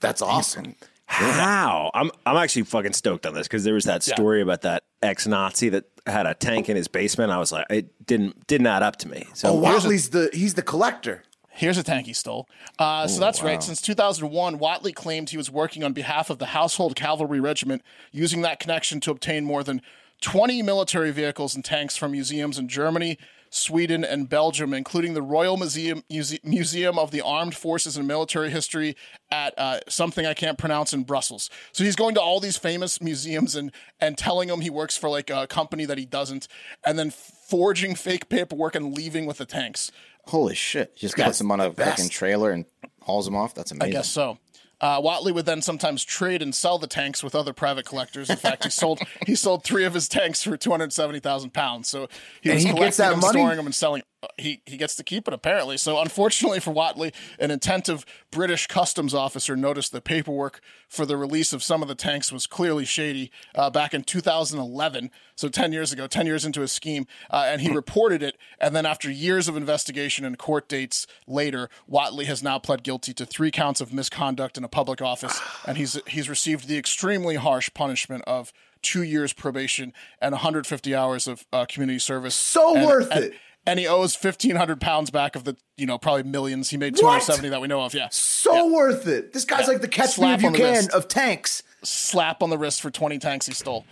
[0.00, 0.74] that's awesome.
[1.06, 1.90] How?
[1.94, 4.14] I'm I'm actually fucking stoked on this because there was that Yeah.
[4.14, 7.32] story about that ex-Nazi that had a tank in his basement.
[7.32, 9.26] I was like, it didn't didn't add up to me.
[9.34, 11.22] So Oh, Watley's the he's the collector.
[11.50, 12.46] Here's a tank he stole.
[12.78, 13.60] Uh, so that's right.
[13.60, 17.82] Since 2001, Watley claimed he was working on behalf of the Household Cavalry Regiment,
[18.12, 19.82] using that connection to obtain more than
[20.20, 23.18] 20 military vehicles and tanks from museums in Germany,
[23.50, 28.50] Sweden, and Belgium, including the Royal Museum Muse- Museum of the Armed Forces and Military
[28.50, 28.96] History
[29.30, 31.50] at uh, something I can't pronounce in Brussels.
[31.72, 35.08] So he's going to all these famous museums and and telling them he works for
[35.08, 36.48] like a company that he doesn't,
[36.84, 39.90] and then forging fake paperwork and leaving with the tanks.
[40.26, 40.92] Holy shit!
[40.94, 42.66] He Just guy's puts them on a fucking trailer and
[43.02, 43.54] hauls them off.
[43.54, 43.94] That's amazing.
[43.94, 44.38] I guess so.
[44.80, 48.30] Uh, Watley would then sometimes trade and sell the tanks with other private collectors.
[48.30, 51.52] In fact, he sold he sold three of his tanks for two hundred seventy thousand
[51.52, 51.88] pounds.
[51.88, 52.08] So
[52.40, 53.38] he And was he collecting gets that them, money?
[53.40, 54.02] storing them, and selling.
[54.36, 55.76] He he gets to keep it apparently.
[55.76, 61.52] So unfortunately for Watley, an attentive British customs officer noticed the paperwork for the release
[61.52, 65.10] of some of the tanks was clearly shady uh, back in 2011.
[65.36, 68.36] So ten years ago, ten years into his scheme, uh, and he reported it.
[68.60, 73.14] And then after years of investigation and court dates later, Watley has now pled guilty
[73.14, 77.36] to three counts of misconduct in a public office, and he's he's received the extremely
[77.36, 78.52] harsh punishment of
[78.82, 82.34] two years probation and 150 hours of uh, community service.
[82.34, 83.34] So And- worth and- it.
[83.68, 86.70] And he owes 1,500 pounds back of the, you know, probably millions.
[86.70, 87.92] He made 270 that we know of.
[87.92, 88.08] Yeah.
[88.10, 89.32] So worth it.
[89.34, 89.66] This guy's Yeah.
[89.66, 90.90] like the catch Slap me on if the you can wrist.
[90.92, 91.62] of tanks.
[91.84, 93.84] Slap on the wrist for 20 tanks he stole.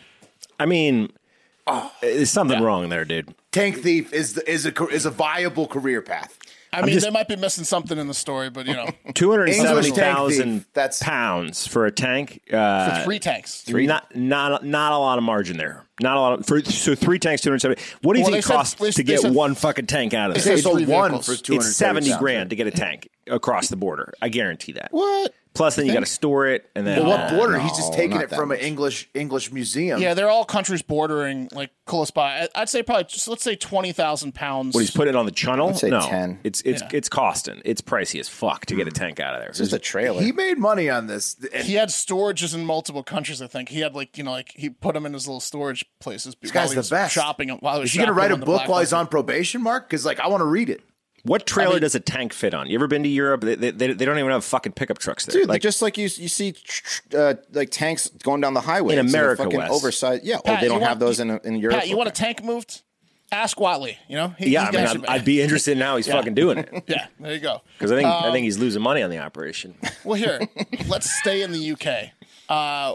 [0.58, 1.12] I mean,
[1.66, 1.92] oh.
[2.00, 3.34] there's something wrong there, dude.
[3.52, 6.38] Tank thief is the, is a is a viable career path.
[6.76, 9.48] I mean, they might be missing something in the story, but you know, Two hundred
[9.48, 10.72] English seventy tank thousand thief.
[10.74, 12.42] That's- pounds for a tank.
[12.52, 13.64] Uh, for three tanks.
[13.68, 15.82] Not not not a lot of margin there.
[16.00, 17.82] Not a lot of for so three tanks, two hundred seventy.
[18.02, 20.30] What do you Well, think they said- costs to get said- one fucking tank out
[20.30, 20.44] of they this?
[20.44, 21.66] said They sold one for It's two hundred.
[21.68, 24.12] It's seventy grand to get a tank across the border.
[24.20, 24.88] I guarantee that.
[24.92, 25.32] What?
[25.56, 27.58] Plus, then you got to store it, and then Well, what uh, border?
[27.58, 28.64] He's just taking not it that from an much.
[28.66, 30.00] English English museum.
[30.00, 32.42] Yeah, they're all countries bordering like close by.
[32.42, 34.74] I- I'd say probably just let's say twenty thousand pounds.
[34.74, 35.68] What he's putting it on the channel?
[35.70, 36.40] I'd say no, 10.
[36.44, 36.88] it's it's Yeah.
[36.92, 37.62] it's costing.
[37.64, 39.48] It's pricey as fuck to get a tank out of there.
[39.48, 40.20] It's just a trailer.
[40.22, 41.36] he made money on this.
[41.52, 43.40] And he had storages in multiple countries.
[43.40, 45.84] I think he had like you know like he put them in his little storage
[46.00, 46.36] places.
[46.42, 47.14] this guy's the best.
[47.14, 48.68] Shopping while he was Is he going to shopping write a on the book black
[48.68, 49.06] while he's market.
[49.06, 49.88] on probation, Mark?
[49.88, 50.82] Because like I want to read it.
[51.26, 52.68] What trailer I mean- does a tank fit on?
[52.68, 53.40] You ever been to Europe?
[53.42, 55.32] They, they, they don't even have fucking pickup trucks there.
[55.40, 58.54] Dude, like like just like you, you see, tr- tr- uh, like tanks going down
[58.54, 59.70] the highway In It's a America, fucking Wes.
[59.70, 60.24] oversized.
[60.24, 61.78] Yeah, oh, they don't want- have those in in Europe.
[61.80, 62.82] Pat, you want a tank moved?
[63.32, 63.98] Ask Watley.
[64.08, 65.96] You know, he, yeah, he I mean, I'd, I'd be interested now.
[65.96, 67.60] He's fucking doing it Yeah, there you go.
[67.76, 69.74] because I think Um, I think he's losing money on the operation.
[70.04, 70.40] Well, here,
[70.88, 72.10] let's stay in the UK.
[72.48, 72.94] Uh,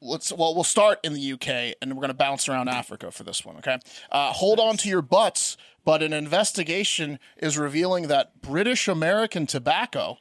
[0.00, 3.24] let's well, we'll start in the UK, and we're going to bounce around Africa for
[3.24, 3.56] this one.
[3.58, 3.78] Okay,
[4.10, 5.58] uh, hold on to your butts.
[5.84, 10.18] But an investigation is revealing that British American Tobacco,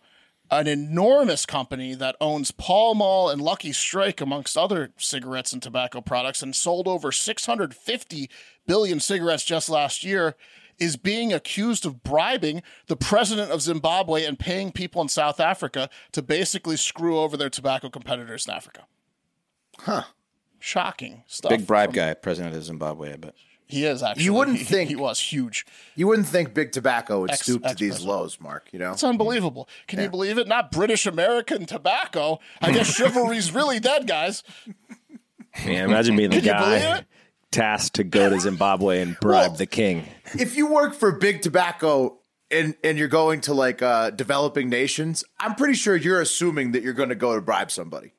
[0.49, 6.01] an enormous company that owns Pall Mall and Lucky Strike, amongst other cigarettes and tobacco
[6.01, 8.29] products, and sold over 650
[8.65, 10.35] billion cigarettes just last year,
[10.79, 15.89] is being accused of bribing the president of Zimbabwe and paying people in South Africa
[16.11, 18.87] to basically screw over their tobacco competitors in Africa.
[19.77, 20.03] Huh.
[20.59, 21.49] Shocking stuff.
[21.49, 23.13] big bribe from- guy, president of Zimbabwe?
[23.13, 23.35] I bet.
[23.71, 24.23] He is actually.
[24.25, 25.65] You wouldn't He- think- he was huge.
[25.95, 28.07] You wouldn't think Big Tobacco would Ex- stoop to these ex-president.
[28.09, 28.67] lows, Mark.
[28.71, 29.67] You know, It's unbelievable.
[29.87, 30.47] Can you believe it?
[30.47, 32.39] Not British American tobacco.
[32.61, 34.43] I guess chivalry's really dead, guys.
[35.65, 37.05] Yeah, imagine being the Can guy
[37.51, 40.05] tasked to go to Zimbabwe and bribe Well- the king.
[40.39, 42.17] if you work for Big Tobacco
[42.49, 46.83] and and you're going to like uh, developing nations, I'm pretty sure you're assuming that
[46.83, 48.13] you're going to go to bribe somebody.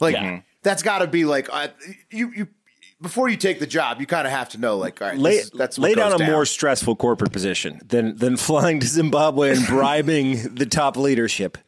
[0.00, 0.40] Like Yeah.
[0.62, 1.68] that's got to be like uh,
[2.10, 2.48] you you
[3.02, 5.36] before you take the job, you kind of have to know like all right, Lay,
[5.38, 8.86] this that's what lay down goes a more stressful corporate position than than flying to
[8.86, 11.58] Zimbabwe and bribing the top leadership.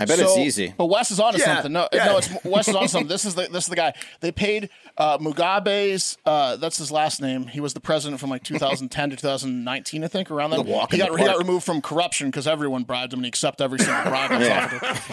[0.00, 0.74] I bet it's easy.
[0.76, 1.72] But Wes is onto Yeah, something.
[1.72, 2.06] No, yeah.
[2.06, 3.06] no, it's Wes is on something.
[3.14, 3.94] This is the this is the guy.
[4.22, 4.68] They paid
[4.98, 6.18] uh, Mugabe's.
[6.26, 7.46] Uh, that's his last name.
[7.46, 10.66] He was the president from like 2010 to 2019, I think, around that.
[10.90, 13.78] He got he got removed from corruption because everyone bribed him, and he accepted every
[13.78, 14.32] single bribe.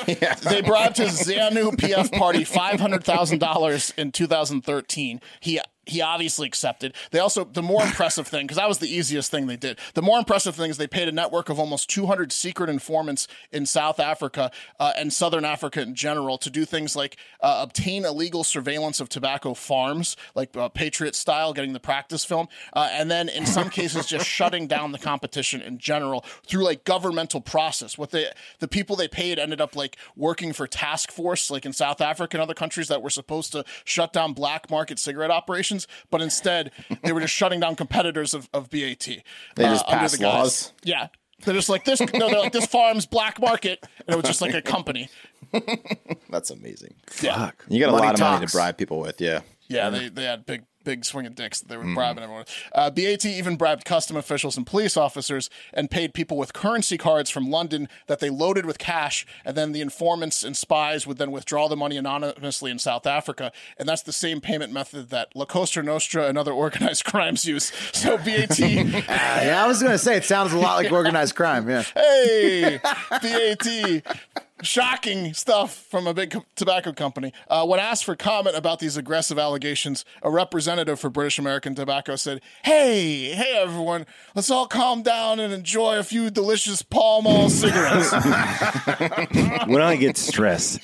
[0.07, 0.33] yeah.
[0.35, 5.21] They bribed his ZANU PF party five hundred thousand dollars in 2013.
[5.41, 6.93] He he obviously accepted.
[7.11, 9.79] They also the more impressive thing because that was the easiest thing they did.
[9.95, 13.65] The more impressive thing is they paid a network of almost 200 secret informants in
[13.65, 18.43] South Africa uh, and Southern Africa in general to do things like uh, obtain illegal
[18.43, 23.27] surveillance of tobacco farms, like uh, Patriot style, getting the practice film, uh, and then
[23.27, 27.97] in some cases just shutting down the competition in general through like governmental process.
[27.97, 28.27] What they
[28.59, 32.37] the people they paid ended up like working for task force, like in South Africa
[32.37, 35.70] and other countries that were supposed to shut down black market cigarette operations,
[36.09, 36.71] but instead
[37.03, 39.07] they were just shutting down competitors of, of BAT.
[39.55, 40.73] They uh, just under passed the guise- laws?
[40.83, 41.07] Yeah.
[41.43, 41.99] They're just like this.
[42.13, 45.09] No, they're like this farm's black market, and it was just like a company.
[46.29, 46.93] That's amazing.
[47.21, 49.19] Yeah, You got a Money lot of money to bribe people with.
[49.19, 49.41] Yeah.
[49.67, 49.89] yeah.
[49.89, 52.45] They, they had big big swinging dicks that they were bribing everyone.
[52.73, 57.29] Uh, BAT even bribed custom officials and police officers and paid people with currency cards
[57.29, 61.31] from London that they loaded with cash, and then the informants and spies would then
[61.31, 65.45] withdraw the money anonymously in South Africa, and that's the same payment method that La
[65.45, 67.71] Costa Nostra and other organized crimes use.
[67.93, 68.59] So BAT.
[68.59, 71.69] yeah, I was going to say it sounds a lot like organized crime.
[71.69, 71.83] Yeah.
[71.83, 72.79] Hey,
[73.09, 74.17] BAT.
[74.63, 77.33] Shocking stuff from a big co- tobacco company.
[77.49, 82.15] Uh, when asked for comment about these aggressive allegations, a representative for British American Tobacco
[82.15, 84.05] said, Hey, hey, everyone,
[84.35, 88.11] let's all calm down and enjoy a few delicious Pall Mall cigarettes.
[89.67, 90.79] When I get stressed,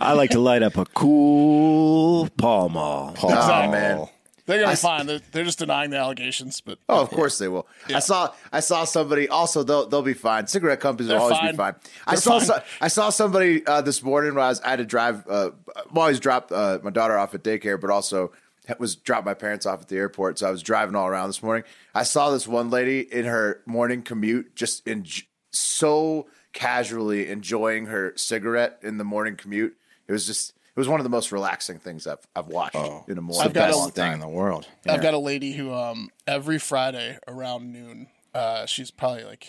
[0.00, 3.14] I like to light up a cool Pall Mall.
[3.22, 3.70] Oh Exactly.
[3.72, 4.08] man.
[4.50, 5.06] They're going to be fine.
[5.06, 7.66] They're, they're just denying the allegations, but Oh, of course they will.
[7.94, 10.46] I saw I saw somebody also they'll they'll be fine.
[10.46, 11.50] Cigarette companies will They're always fine.
[11.52, 11.74] be fine.
[12.06, 12.46] I They're saw fine.
[12.46, 15.50] so, I saw somebody uh, this morning when I was I had to drive uh,
[15.90, 18.32] I'm always drop uh, my daughter off at daycare, but also
[18.78, 20.38] was drop my parents off at the airport.
[20.38, 21.64] So I was driving all around this morning.
[21.94, 25.04] I saw this one lady in her morning commute just in
[25.52, 29.76] so casually enjoying her cigarette in the morning commute.
[30.08, 32.76] It was just it was one of the most relaxing things I've I've watched
[33.08, 33.46] in a morning.
[33.46, 34.66] I've got a- Best thing in the world.
[34.88, 39.48] I've got a lady who um every Friday around noon, uh, she's probably like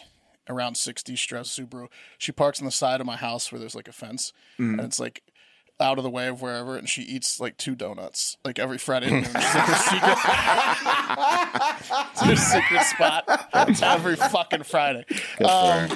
[0.49, 1.87] around sixty, stress Subaru.
[2.17, 4.99] She parks on the side of my house where there's like a fence, and it's
[4.99, 5.21] like
[5.79, 9.09] out of the way of wherever, and she eats like two donuts like every Friday.
[9.09, 9.23] noon.
[9.23, 10.17] It's like her secret,
[12.11, 15.05] it's her secret spot every fucking Friday.
[15.43, 15.89] Um,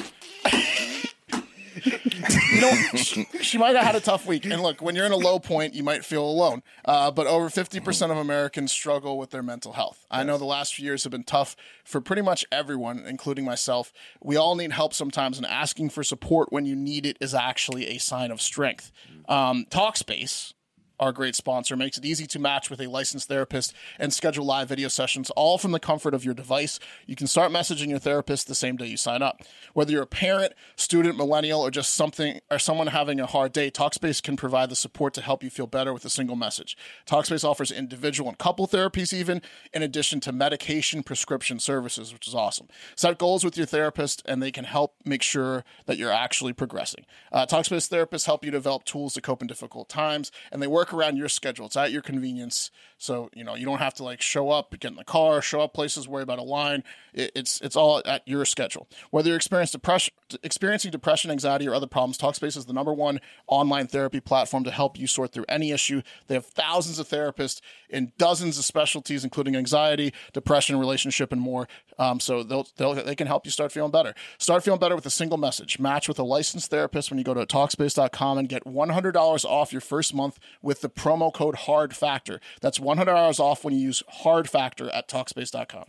[1.86, 4.46] you know, she, she might have had a tough week.
[4.46, 6.64] And look, when you're in a low point, you might feel alone.
[6.84, 10.06] Uh, but over 50% of Americans struggle with their mental health.
[10.10, 13.94] I know the last few years have been tough for pretty much everyone, including myself.
[14.22, 17.88] We all need help sometimes, and asking for support when you need it is actually
[17.88, 18.92] a sign of strength.
[19.28, 20.54] Um, Talkspace
[21.00, 24.70] our great sponsor, makes it easy to match with a licensed therapist and schedule live
[24.70, 26.80] video sessions, all from the comfort of your device.
[27.06, 29.42] You can start messaging your therapist the same day you sign up.
[29.74, 33.70] Whether you're a parent, student, millennial, or just something or someone having a hard day,
[33.72, 36.78] Talkspace can provide the support to help you feel better with a single message.
[37.06, 39.42] Talkspace offers individual and couple therapies, even
[39.74, 42.68] in addition to medication prescription services, which is awesome.
[42.96, 47.06] Set goals with your therapist, and they can help make sure that you're actually progressing.
[47.32, 50.85] Uh, Talkspace therapists help you develop tools to cope in difficult times, and they work
[50.94, 51.66] around your schedule.
[51.68, 54.92] It's at your convenience, so you know you don't have to like show up, get
[54.92, 56.84] in the car, show up places, worry about a line.
[57.14, 58.88] It, it's it's all at your schedule.
[59.12, 63.20] Whether you're experiencing depression, experiencing depression, anxiety, or other problems, Talkspace is the number one
[63.48, 66.02] online therapy platform to help you sort through any issue.
[66.28, 71.68] They have thousands of therapists in dozens of specialties, including anxiety, depression, relationship, and more.
[71.98, 74.14] Um, so they'll, they'll they can help you start feeling better.
[74.38, 75.80] Start feeling better with a single message.
[75.80, 79.82] Match with a licensed therapist when you go to Talkspace.com and get $100 off your
[79.82, 82.40] first month with the promo code Hard Factor.
[82.62, 85.86] That's $100 off when you use Hard Factor at Talkspace.com.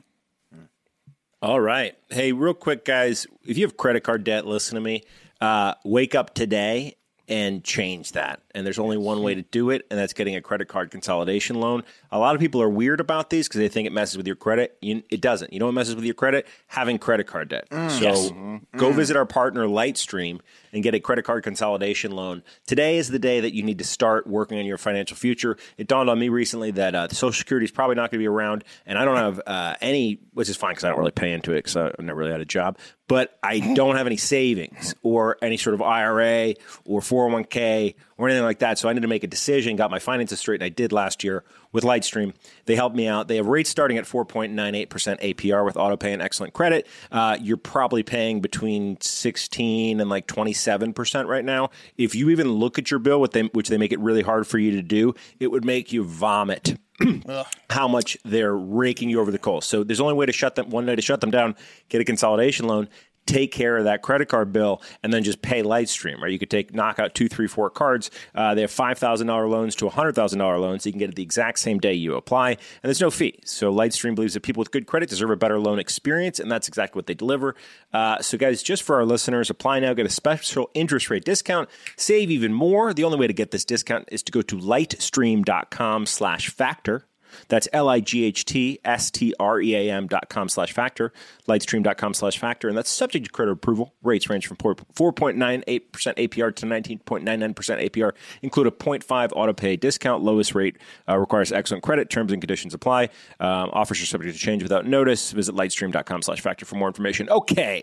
[1.43, 1.95] All right.
[2.09, 5.05] Hey, real quick, guys, if you have credit card debt, listen to me.
[5.41, 6.97] Uh, wake up today
[7.29, 8.41] and change that.
[8.57, 11.61] And there's only one way to do it, and that's getting a credit card consolidation
[11.61, 11.85] loan.
[12.11, 14.35] A lot of people are weird about these because they think it messes with your
[14.35, 14.79] credit.
[14.81, 15.53] You, it doesn't.
[15.53, 16.47] You know what messes with your credit?
[16.69, 17.67] Having credit card debt.
[17.91, 20.41] so go visit our partner Lightstream
[20.73, 22.43] and get a credit card consolidation loan.
[22.67, 25.59] Today is the day that you need to start working on your financial future.
[25.77, 28.27] It dawned on me recently that uh, Social Security is probably not going to be
[28.27, 31.33] around, and I don't have uh, any, which is fine because I don't really pay
[31.33, 32.79] into it because I've never really had a job.
[33.07, 36.55] But I don't have any savings or any sort of IRA
[36.87, 38.79] or 401k or anything like that.
[38.79, 41.23] So I need to make a decision, got my finances straight, and I did last
[41.23, 42.35] year with Lightstream.
[42.64, 43.29] They helped me out.
[43.29, 46.87] They have rates starting at 4.98% APR with autopay and excellent credit.
[47.12, 51.71] Uh, you're probably paying between 16 and like 27% right now.
[51.99, 54.47] If you even look at your bill, with them, which they make it really hard
[54.47, 56.79] for you to do, it would make you vomit
[57.71, 59.64] how much they're raking you over the coals.
[59.67, 61.57] So there's only way to shut them one way to shut them down,
[61.89, 62.89] get a consolidation loan,
[63.27, 66.20] take care of that credit card bill, and then just pay Lightstream.
[66.20, 66.33] right?
[66.33, 68.11] you could take knock out two, three, four cards.
[68.35, 70.85] Uh, they have five thousand dollar loans to hundred thousand dollar loans.
[70.87, 73.39] You can get it the exact same day you apply, and there's no fee.
[73.45, 76.68] So Lightstream believes that people with good credit deserve a better loan experience, and that's
[76.68, 77.55] exactly what they deliver.
[77.93, 81.68] Uh, so guys, just for our listeners, apply now, get a special interest rate discount,
[81.97, 82.93] save even more.
[82.95, 87.07] The only way to get this discount is to go to lightstream.com/factor.
[87.49, 91.12] That's L-I-G-H-T-S-T-R-E-A-M dot com slash factor,
[91.49, 93.95] lightstream.com slash factor, and that's subject to credit approval.
[94.03, 98.12] Rates range from 4.98% APR to 19.99% APR,
[98.43, 100.22] include a 0.5 auto pay discount.
[100.22, 100.76] Lowest rate
[101.09, 102.11] uh, requires excellent credit.
[102.11, 103.05] Terms and conditions apply.
[103.41, 105.32] Um, offers are subject to change without notice.
[105.32, 107.28] Visit lightstream.com slash factor for more information.
[107.28, 107.82] Okay.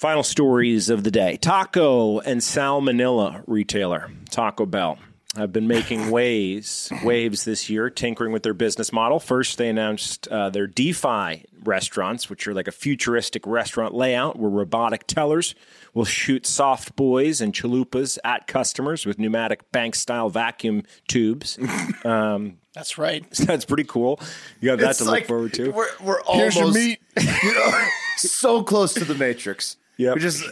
[0.00, 1.36] Final stories of the day.
[1.36, 4.96] Taco and salmonella retailer, Taco Bell,
[5.36, 9.20] have been making waves waves this year, tinkering with their business model.
[9.20, 14.50] First, they announced uh, their Defy restaurants, which are like a futuristic restaurant layout where
[14.50, 15.54] robotic tellers
[15.94, 21.58] will shoot soft boys and chalupas at customers with pneumatic bank style vacuum tubes.
[22.04, 23.28] Um, That's right.
[23.46, 24.20] that's pretty cool.
[24.60, 25.70] You have that It's to like look forward to.
[25.70, 27.00] We're, we're Here's almost your meat.
[27.42, 27.84] you know,
[28.16, 29.76] so close to the Matrix.
[30.00, 30.14] Yep.
[30.14, 30.44] We just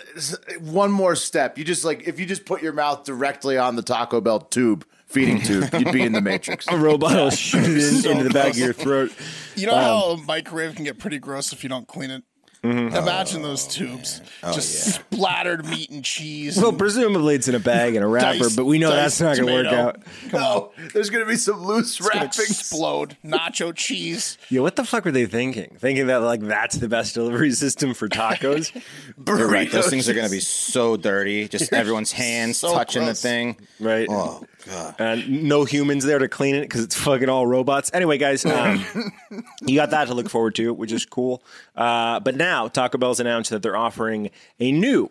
[0.60, 1.56] one more step.
[1.56, 4.84] You just like if you just put your mouth directly on the Taco Bell tube,
[5.06, 6.66] feeding tube, you'd be in the Matrix.
[6.68, 9.10] A robot will shoot it in- So into the back of your throat.
[9.56, 12.24] You know how um, a microwave can get pretty gross if you don't clean it?
[12.64, 12.96] Mm-hmm.
[12.96, 14.20] Imagine those oh, tubes.
[14.42, 16.56] Oh, just splattered meat and cheese.
[16.56, 19.20] Well, and presumably it's in a bag and a wrapper, diced- but we know that's
[19.20, 19.88] not going to work tomato.
[19.88, 20.02] out.
[20.32, 22.50] No, there's gonna be some loose gonna wrappings.
[22.50, 23.16] explode.
[23.24, 24.38] Nacho cheese.
[24.50, 25.76] Yeah, what the fuck were they thinking?
[25.78, 28.72] Thinking that like that's the best delivery system for tacos?
[29.26, 29.70] You're right.
[29.70, 31.46] Those things are going to be so dirty.
[31.48, 33.22] Just everyone's hands So touching gross.
[33.22, 33.56] the thing.
[33.78, 34.08] right?
[34.10, 34.94] Oh god.
[34.98, 37.90] and no humans there to clean it because it's fucking all robots.
[37.94, 38.84] Anyway, guys, um,
[39.62, 41.42] you got that to look forward to, which is cool.
[41.76, 44.30] Uh, but now Taco Bell's announced that they're offering
[44.60, 45.10] a new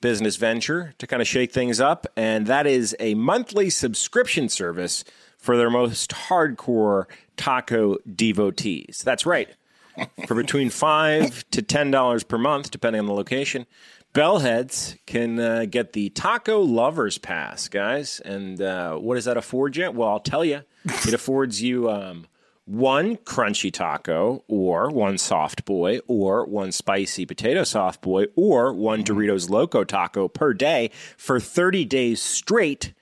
[0.00, 5.04] business venture to kind of shake things up, and that is a monthly subscription service
[5.38, 7.04] for their most hardcore
[7.36, 9.02] taco devotees.
[9.04, 9.48] That's right.
[10.26, 13.66] For between five to ten dollars per month, depending on the location,
[14.18, 18.18] Bellheads can uh, get the Taco Lovers Pass, guys.
[18.18, 19.92] And uh, what does that afford you?
[19.92, 20.62] Well, I'll tell you.
[20.84, 22.26] It affords you um,
[22.64, 29.04] one crunchy taco, or one soft boy, or one spicy potato soft boy, or one
[29.04, 32.94] Doritos Loco taco per day for 30 days straight.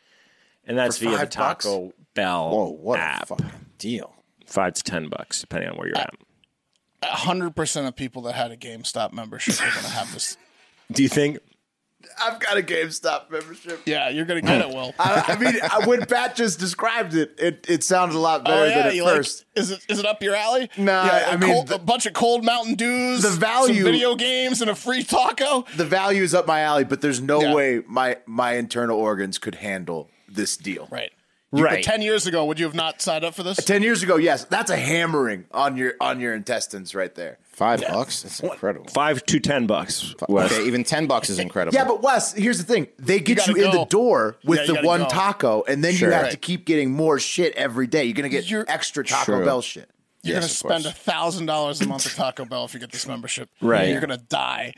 [0.67, 1.65] And that's via the five bucks?
[1.65, 3.23] Taco Bell Whoa, what app.
[3.23, 4.13] a fucking deal.
[4.45, 6.15] Five to 10 bucks, depending on where you're at.
[7.03, 10.37] hundred percent of people that had a GameStop membership are gonna have this.
[10.93, 11.39] Do you think
[12.23, 13.81] I've got a GameStop membership.
[13.85, 14.95] Yeah, you're gonna get it, Will.
[14.99, 15.55] I, I mean,
[15.87, 19.05] when Pat just described it, it, it sounded a lot better Oh yeah, than at
[19.05, 19.45] first.
[19.55, 19.63] like?
[19.65, 20.71] Is it is it up your alley?
[20.79, 23.75] Nah, yeah, a I mean, cold- the- a bunch of cold Mountain Dews, the value-
[23.83, 25.65] some video games, and a free taco.
[25.77, 27.55] the value is up my alley, but there's no Yeah.
[27.55, 30.89] way my my internal organs could handle this deal.
[30.91, 31.11] Right.
[31.53, 31.85] You- Right.
[31.85, 33.57] But ten years ago, would you have not signed up for this?
[33.65, 37.39] Ten years ago, yes, that's a hammering on your on your intestines right there.
[37.57, 38.23] Five bucks?
[38.23, 38.87] That's incredible.
[38.89, 40.15] five to 10 bucks?
[40.29, 40.53] Wes?
[40.53, 41.75] Okay, even ten bucks is incredible.
[41.75, 44.63] Yeah, but Wes, here's the thing: they get you, gotta in the door with Yeah,
[44.65, 45.09] you the gotta one go.
[45.09, 46.09] taco, and then Sure.
[46.09, 46.31] you have Right.
[46.33, 48.05] to keep getting more shit every day.
[48.05, 49.45] You're gonna get You're- extra Taco True.
[49.47, 49.89] Bell shit.
[50.23, 52.81] You're Yes, gonna of spend a thousand dollars a month at Taco Bell if you
[52.81, 53.49] get this membership.
[53.63, 53.89] Right.
[53.89, 54.75] You're gonna die.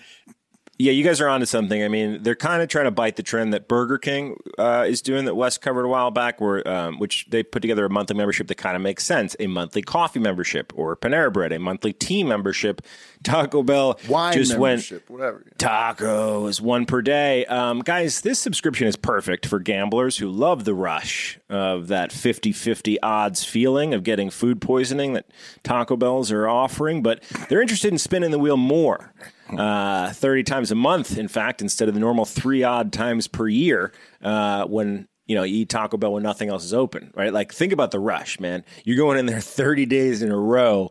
[0.80, 1.82] Yeah, you guys are onto something.
[1.82, 5.02] I mean, they're kind of trying to bite the trend that Burger King uh, is
[5.02, 8.14] doing that Wes covered a while back, where um, which they put together a monthly
[8.16, 9.34] membership that kind of makes sense.
[9.40, 12.80] A monthly coffee membership or Panera Bread, a monthly tea membership.
[13.24, 15.44] Taco Bell Wine just membership, went whatever.
[15.58, 17.44] tacos one per day.
[17.46, 22.98] Um, guys, this subscription is perfect for gamblers who love the rush of that 50-50
[23.02, 25.26] odds feeling of getting food poisoning that
[25.64, 29.12] Taco Bells are offering, but they're interested in spinning the wheel more.
[29.56, 33.48] Uh, 30 times a month, in fact, instead of the normal three odd times per
[33.48, 33.92] year
[34.22, 37.32] uh, when you know, you eat Taco Bell when nothing else is open, right?
[37.32, 38.64] Like, think about the rush, man.
[38.84, 40.90] You're going in there 30 days in a row.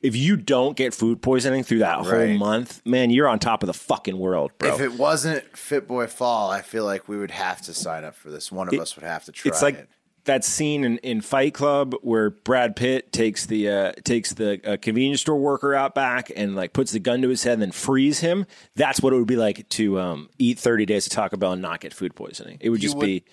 [0.00, 2.36] If you don't get food poisoning through that whole Right.
[2.36, 4.74] month, man, you're on top of the fucking world, bro.
[4.74, 8.14] If it wasn't Fit Boy Fall, I feel like we would have to sign up
[8.16, 8.50] for this.
[8.52, 9.88] One of us would have to try it's like it.
[10.26, 14.76] That scene in, in Fight Club where Brad Pitt takes the uh, takes the uh,
[14.76, 17.72] convenience store worker out back and like puts the gun to his head and then
[17.72, 18.46] frees him.
[18.76, 21.62] That's what it would be like to um, eat 30 days of Taco Bell and
[21.62, 22.58] not get food poisoning.
[22.60, 23.24] It would You just would- be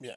[0.00, 0.14] Yeah.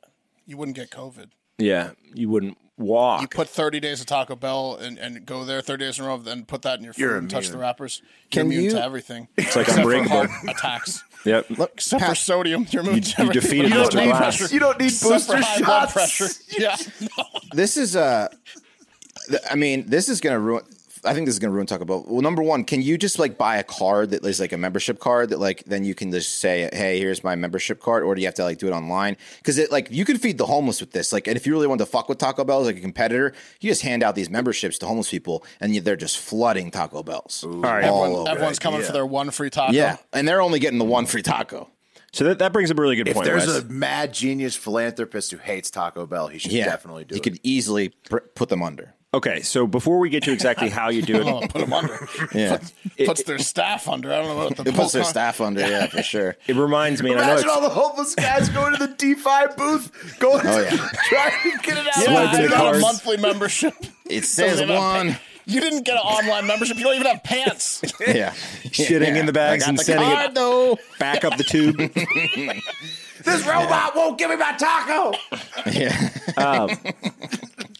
[0.47, 1.27] You wouldn't get COVID.
[1.57, 3.21] yeah, you wouldn't walk.
[3.21, 6.07] You put 30 days of Taco Bell and, and go there 30 days in a
[6.07, 8.01] row, then put that in your food You're and touch the wrappers.
[8.31, 9.27] Can you're immune you- to everything.
[9.37, 10.27] It's like Except for Unbreakable.
[10.27, 11.03] heart attacks.
[11.25, 11.49] Yep.
[11.57, 14.03] Look, Except for sodium, you're immune to you defeated But Mr.
[14.05, 14.51] Glass.
[14.53, 15.93] You don't need Except booster for high blood shots.
[15.93, 16.27] pressure.
[16.59, 16.75] Yeah.
[17.01, 17.23] No.
[17.53, 18.27] this is uh
[19.49, 20.63] I mean, this is gonna ruin.
[21.05, 22.03] I think this is gonna ruin Taco Bell.
[22.07, 24.99] Well, number one, can you just like buy a card that is like a membership
[24.99, 28.21] card that like then you can just say, "Hey, here's my membership card," or do
[28.21, 29.17] you have to like do it online?
[29.37, 31.13] Because it like you could feed the homeless with this.
[31.13, 33.33] Like, and if you really want to fuck with Taco Bell as like a competitor,
[33.61, 37.03] you just hand out these memberships to homeless people, and you, they're just flooding Taco
[37.03, 37.43] Bells.
[37.45, 37.83] All right.
[37.85, 38.29] Everyone, over.
[38.29, 39.73] everyone's coming for their one free taco.
[39.73, 41.69] Yeah, and they're only getting the one free taco.
[42.13, 43.25] So that, that brings up a really good If point.
[43.25, 43.61] there's Wes.
[43.63, 47.25] a mad genius philanthropist who hates Taco Bell, he should Yeah, definitely do You it.
[47.25, 48.94] He could easily pr- put them under.
[49.15, 52.07] Okay, so before we get to exactly how you do it, Oh, put them under.
[52.33, 52.59] Yeah,
[53.05, 54.11] Puts their staff under.
[54.13, 55.61] I don't know what the it puts their full con- staff under.
[55.61, 56.35] Yeah, for sure.
[56.47, 57.11] it reminds me.
[57.11, 60.63] And I know Imagine all the homeless guys going to the D5 booth, going Oh,
[60.63, 60.87] to yeah.
[61.09, 61.97] trying to get it out.
[61.97, 62.81] Yeah, Swiping you the got a cards.
[62.81, 63.73] monthly membership.
[64.05, 65.17] It Doesn't says even have one.
[65.47, 66.77] You didn't get an online membership.
[66.77, 67.81] You don't even have pants.
[68.07, 68.31] Yeah,
[68.65, 70.77] shitting in the bags I got and the sending card, it though.
[70.99, 71.77] back up the tube.
[73.23, 75.13] This robot won't give me my taco.
[75.71, 76.09] Yeah.
[76.37, 76.69] Um,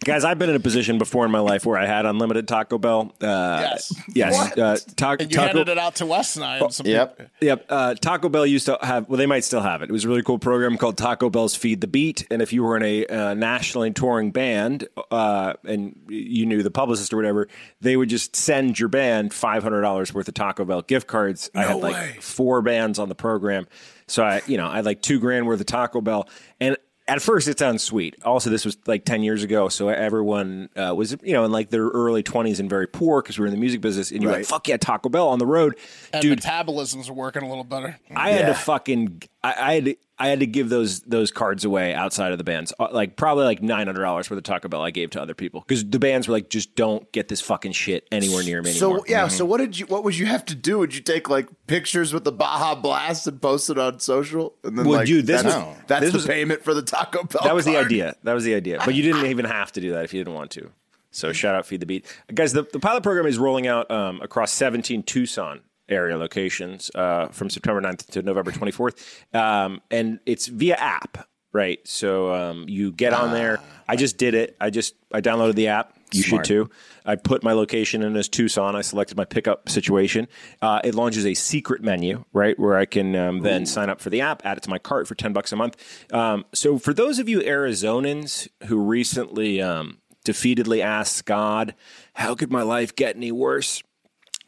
[0.06, 2.78] Guys, I've been in a position before in my life where I had unlimited Taco
[2.78, 3.12] Bell.
[3.20, 3.94] Uh, Yes.
[4.14, 4.58] Yes.
[4.58, 6.60] Uh, ta- And you Taco, handed it out to Wes and I.
[6.60, 7.18] And some Yep.
[7.18, 7.66] people- Yep.
[7.70, 9.90] Uh, Taco Bell used to have, well, they might still have it.
[9.90, 12.28] It was a really cool program called Taco Bell's Feed the Beat.
[12.30, 16.70] And if you were in a uh, nationally touring band uh, and you knew the
[16.72, 17.48] publicist or whatever,
[17.82, 21.50] they would just send your band $500 worth of Taco Bell gift cards.
[21.56, 23.68] I had like four bands on the program.
[24.08, 26.30] So I, you know, I had like two grand worth of Taco Bell.
[26.60, 26.78] And
[27.08, 28.16] at first it sounds sweet.
[28.24, 29.70] Also, this was like 10 years ago.
[29.70, 33.38] So everyone uh, was, you know, in like their early 20s and very poor because
[33.38, 34.12] we were in the music business.
[34.12, 35.78] And you're like, fuck yeah, Taco Bell on the road.
[36.14, 38.00] And Dude, metabolisms are working a little better.
[38.16, 41.66] I had to fucking I, I had to, I had to give those those cards
[41.66, 44.70] away outside of the bands, Uh, like probably like nine hundred dollars worth of Taco
[44.70, 47.42] Bell I gave to other people because the bands were like, just don't get this
[47.42, 49.06] fucking shit anywhere near me So anymore.
[49.10, 49.86] yeah, so what did you?
[49.88, 50.80] What would you have to do?
[50.80, 54.54] Would you take like pictures with the Baja Blast and post it on social?
[54.64, 56.82] And then Well, like, dude, this that's, was- that's this the was- payment for the
[56.82, 57.42] Taco Bell.
[57.44, 58.16] that was the idea.
[58.24, 58.80] That was the idea.
[58.86, 60.72] But you didn't even have to do that if you didn't want to.
[61.12, 62.52] So shout out Feed the Beat, guys.
[62.54, 67.50] The, the pilot program is rolling out um, across 17 Tucson area locations uh, from
[67.50, 71.80] September 9th to November 24th, um, and it's via app, right?
[71.88, 73.60] So um, you get on there.
[73.88, 74.58] I just did it.
[74.60, 75.94] I just I downloaded the app.
[76.12, 76.46] You Smart.
[76.46, 76.70] should too.
[77.06, 78.76] I put my location in as Tucson.
[78.76, 80.28] I selected my pickup situation.
[80.62, 84.10] Uh, it launches a secret menu, right, where I can um, then sign up for
[84.10, 85.78] the app, add it to my cart for ten bucks a month.
[86.14, 91.76] Um, so for those of you Arizonans who recently um, defeatedly asked God,
[92.14, 93.84] "How could my life get any worse?"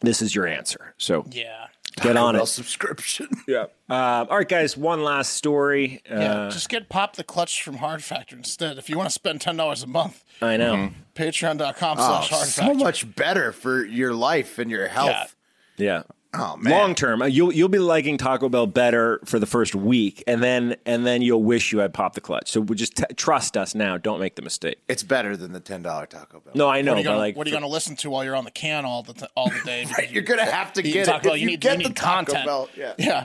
[0.01, 0.93] This is your answer.
[0.97, 1.67] So Yeah.
[2.01, 2.47] get on Bell it.
[2.47, 3.27] subscription.
[3.47, 3.65] Yeah.
[3.89, 4.75] Uh, all right, guys.
[4.77, 6.01] One last story.
[6.09, 6.49] Uh, Yeah.
[6.51, 8.77] Just get pop the clutch from Hard Factor instead.
[8.77, 10.75] If you want to spend ten dollars a month, I know.
[10.75, 10.95] Mm-hmm.
[11.15, 12.77] patreon.com Oh, slash hard so factor.
[12.77, 15.35] much better for your life and your health.
[15.77, 16.03] Yeah.
[16.33, 16.57] Oh.
[16.61, 20.43] Long term, uh, you'll you'll be liking Taco Bell better for the first week, and
[20.43, 22.51] then and then you'll wish you had popped the clutch.
[22.51, 23.97] So just t- trust us now.
[23.97, 24.77] Don't make the mistake.
[24.89, 26.51] It's better than the ten dollar Taco Bell.
[26.53, 28.09] No, I know, What are you but gonna, like, what are you gonna listen to
[28.09, 29.85] while you're on the can all the t- all the day?
[29.97, 31.27] Right, you're gonna have to get talk it.
[31.27, 32.45] about If you you need- get you the need Taco content.
[32.45, 32.93] Bell, yeah.
[32.99, 33.23] yeah.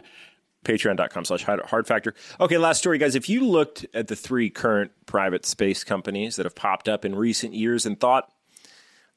[0.65, 2.15] patreon.com slash hard hard factor.
[2.41, 3.15] Okay, last story, guys.
[3.17, 7.15] If you looked at the three current private space companies that have popped up in
[7.17, 8.31] recent years and thought,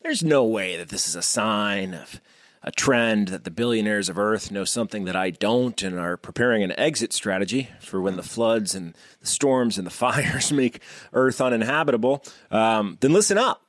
[0.01, 2.19] there's no way that this is a sign of
[2.65, 6.63] a trend that the billionaires of Earth know something that I don't and are preparing
[6.63, 10.81] an exit strategy for when the floods and the storms and the fires make
[11.13, 13.61] Earth uninhabitable, um, then listen up.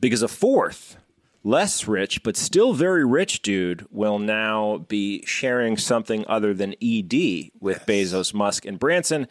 [0.00, 0.96] Because a fourth,
[1.42, 7.50] less rich but still very rich dude will now be sharing something other than ED
[7.58, 9.26] with Bezos, Musk, and Branson.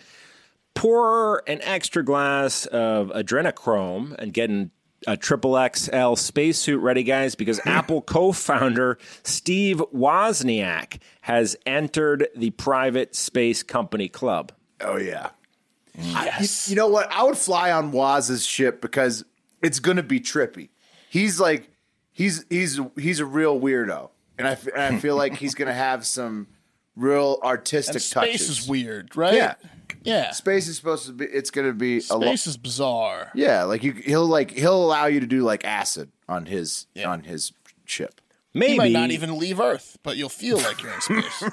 [0.76, 4.72] Pour an extra glass of adrenochrome and get an
[5.06, 12.50] a triple XL spacesuit ready, guys, because Apple co founder Steve Wozniak has entered the
[12.52, 14.52] private space company club.
[14.82, 15.30] Oh yeah.
[16.00, 17.12] I- you, you know what?
[17.12, 19.24] I would fly on Woz's ship because
[19.62, 20.70] it's gonna be trippy.
[21.10, 21.70] He's like,
[22.12, 25.74] he's he's he's a real weirdo, and I f- and I feel like he's gonna
[25.74, 26.48] have some
[26.95, 28.50] real artistic And space touches.
[28.62, 29.34] is weird, right?
[29.36, 29.56] Yeah.
[30.08, 30.32] Yeah.
[30.32, 31.26] Space is supposed to be.
[31.26, 32.24] It's gonna be a lot.
[32.24, 33.32] Space is bizarre.
[33.36, 37.10] Yeah, like you, he'll like he'll allow you to do like acid on his Yeah.
[37.10, 37.51] on his
[37.86, 38.22] ship.
[38.53, 41.43] Maybe You might not even leave Earth, but you'll feel like you're in space.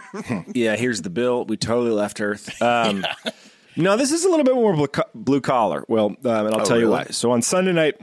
[0.54, 1.44] Yeah, here's the bill.
[1.44, 2.50] We totally left Earth.
[2.62, 3.04] Um,
[3.76, 5.84] No, this is a little bit more blue, co- blue collar.
[5.88, 7.06] Well, um, and I'll tell you why.
[7.06, 8.00] So on Sunday night,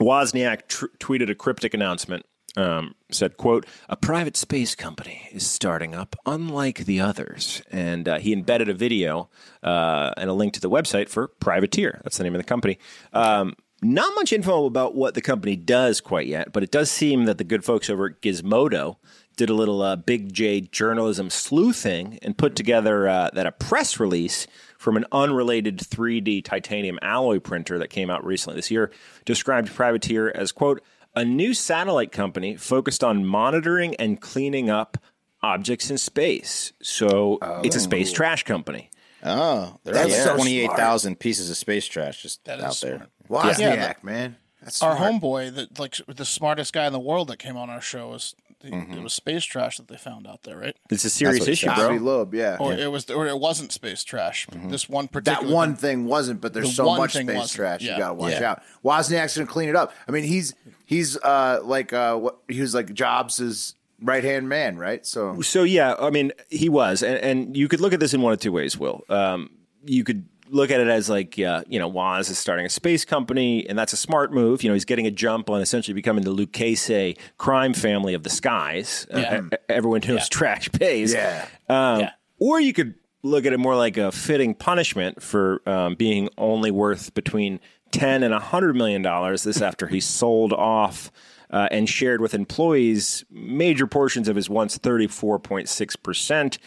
[0.00, 2.26] Wozniak tr- tweeted a cryptic announcement.
[2.56, 8.18] Um, said, "quote A private space company is starting up, unlike the others." And uh,
[8.18, 9.28] he embedded a video
[9.62, 12.00] uh, and a link to the website for Privateer.
[12.02, 12.78] That's the name of the company.
[13.12, 17.24] Um, not much info about what the company does quite yet, but it does seem
[17.24, 18.96] that the good folks over at Gizmodo
[19.36, 23.98] did a little uh, Big J journalism sleuthing and put together uh, that a press
[23.98, 24.46] release
[24.76, 28.90] from an unrelated 3D titanium alloy printer that came out recently this year
[29.24, 30.82] described Privateer as, quote,
[31.14, 34.96] a new satellite company focused on monitoring and cleaning up
[35.42, 36.72] objects in space.
[36.82, 38.14] So it's a space oh.
[38.14, 38.90] trash company.
[39.22, 42.80] Oh, there That's are so twenty-eight thousand pieces of space trash just That is out
[42.80, 43.08] there.
[43.26, 43.56] smart.
[43.56, 44.36] Wozniak, Yeah, man.
[44.62, 45.14] That's Our smart.
[45.14, 48.34] homeboy, that like the smartest guy in the world that came on our show was
[48.62, 48.92] Mm-hmm.
[48.92, 50.76] it was space trash that they found out there, right?
[50.90, 51.88] It's a serious issue, sounds bro.
[51.90, 52.56] Avi Loeb, yeah.
[52.60, 54.46] Or it was, or it wasn't space trash.
[54.52, 57.82] This one particular that one thing wasn't, but there's The so much space wasn't, trash.
[57.82, 57.92] yeah.
[57.92, 58.50] You gotta watch Yeah.
[58.52, 58.62] out.
[58.84, 59.92] Wozniak's gonna clean it up.
[60.06, 60.54] I mean, he's
[60.84, 65.06] he's uh like uh what he was like Jobs' right hand man, right?
[65.06, 68.20] So So yeah, I mean, he was, and, and you could look at this in
[68.22, 68.76] one of two ways.
[68.78, 69.50] Will um,
[69.84, 73.04] you could look at it as like, uh, you know, Woz is starting a space
[73.04, 74.62] company, and that's a smart move.
[74.62, 78.30] You know, he's getting a jump on essentially becoming the Lucchese crime family of the
[78.30, 79.06] skies.
[79.12, 79.40] Uh, Yeah.
[79.52, 81.14] e- everyone knows trash pays.
[81.14, 81.46] yeah.
[81.68, 82.10] Um, Yeah.
[82.38, 86.70] Or you could look at it more like a fitting punishment for um, being only
[86.70, 87.60] worth between
[87.92, 89.42] ten and hundred million dollars.
[89.42, 91.10] This after he sold off
[91.50, 96.58] uh, and shared with employees major portions of his once thirty four point six percent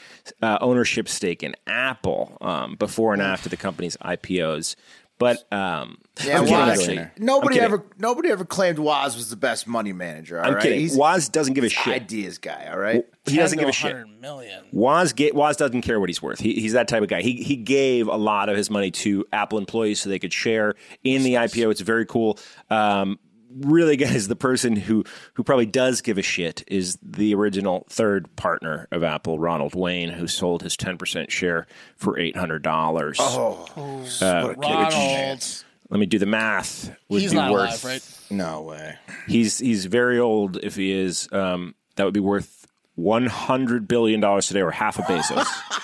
[0.41, 4.75] uh, ownership stake in Apple um, before and after the company's IPOs.
[5.19, 7.07] But um, Yeah, I'm kidding, Woz- actually.
[7.17, 10.39] nobody I'm ever nobody ever claimed Woz was the best money manager.
[10.39, 10.63] All I'm right?
[10.63, 10.79] kidding.
[10.79, 11.93] He's Woz doesn't give a he's shit.
[11.93, 12.67] ideas guy.
[12.69, 13.05] All right.
[13.25, 13.93] He doesn't give a shit.
[13.93, 14.65] 100 million.
[14.73, 16.39] Woz, ga- Woz doesn't care what he's worth.
[16.41, 17.21] He, he's that type of guy.
[17.21, 20.75] He, he gave a lot of his money to Apple employees so they could share
[21.05, 21.71] in the IPO.
[21.71, 22.37] It's very cool.
[22.69, 23.17] Um,
[23.61, 28.33] really, guys, the person who, who probably does give a shit is the original third
[28.35, 33.15] partner of Apple, Ronald Wayne, who sold his 10% share for $800.
[33.19, 35.63] Oh, Ronald.
[35.89, 36.95] Let me do the math.
[37.09, 38.19] Would He's be not worth, alive, right?
[38.29, 38.95] No way.
[39.27, 41.27] He's, he's very old if he is.
[41.31, 42.65] Um, that would be worth
[42.97, 45.45] $100 billion today or half a Bezos.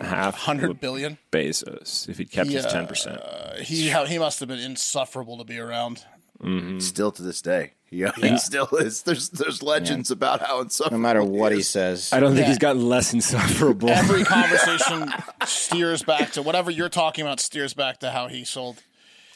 [0.00, 1.18] half Hundred billion.
[1.32, 3.20] Bezos if he'd kept his ten percent.
[3.60, 6.04] He he must have been insufferable to be around.
[6.80, 9.02] Still to this day, he, he still is.
[9.02, 10.98] There's there's legends about how insufferable.
[10.98, 11.68] No matter what he is.
[11.68, 12.10] says.
[12.12, 12.48] I don't think Yeah.
[12.48, 13.90] he's gotten less insufferable.
[13.90, 15.12] Every conversation
[15.46, 17.40] steers back to whatever you're talking about.
[17.40, 18.82] Steers back to how he sold.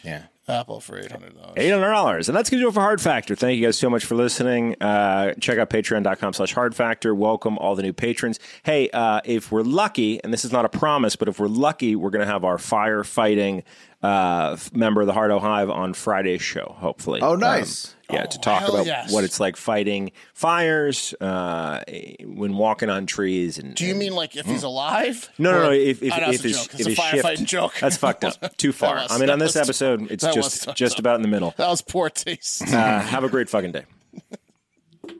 [0.05, 0.25] yeah.
[0.49, 1.53] Apple for eight hundred dollars.
[1.57, 3.37] Eight hundred dollars, and that's gonna do it for Hard Factor.
[3.37, 4.75] Thank you guys so much for listening.
[4.81, 7.15] Uh, check out Patreon.com/slash Hard Factor.
[7.15, 8.41] Welcome all the new patrons.
[8.65, 11.95] Hey, uh, if we're lucky, and this is not a promise, but if we're lucky,
[11.95, 13.63] we're gonna have our firefighting
[14.03, 16.75] uh, member of the Hardo Hive on Friday's show.
[16.79, 17.21] Hopefully.
[17.23, 17.95] Oh, nice.
[18.09, 19.13] Um, yeah, to talk hell about yes.
[19.13, 21.83] what it's like fighting fires uh,
[22.25, 23.59] when walking on trees.
[23.59, 25.31] And Do you mean like if he's alive?
[25.39, 25.71] no, no, no.
[25.71, 26.75] If if, Oh, no, if it's a his joke.
[26.81, 27.75] if It's his shift, joke.
[27.81, 28.57] that's fucked up.
[28.59, 28.97] Too far.
[28.97, 31.55] was- I mean, on this episode, it's that just was- just about in the middle.
[31.57, 32.63] That was poor taste.
[32.63, 33.85] Uh, have a great fucking day.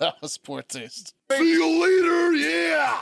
[0.00, 1.14] that was poor taste.
[1.30, 3.00] See you later, yeah!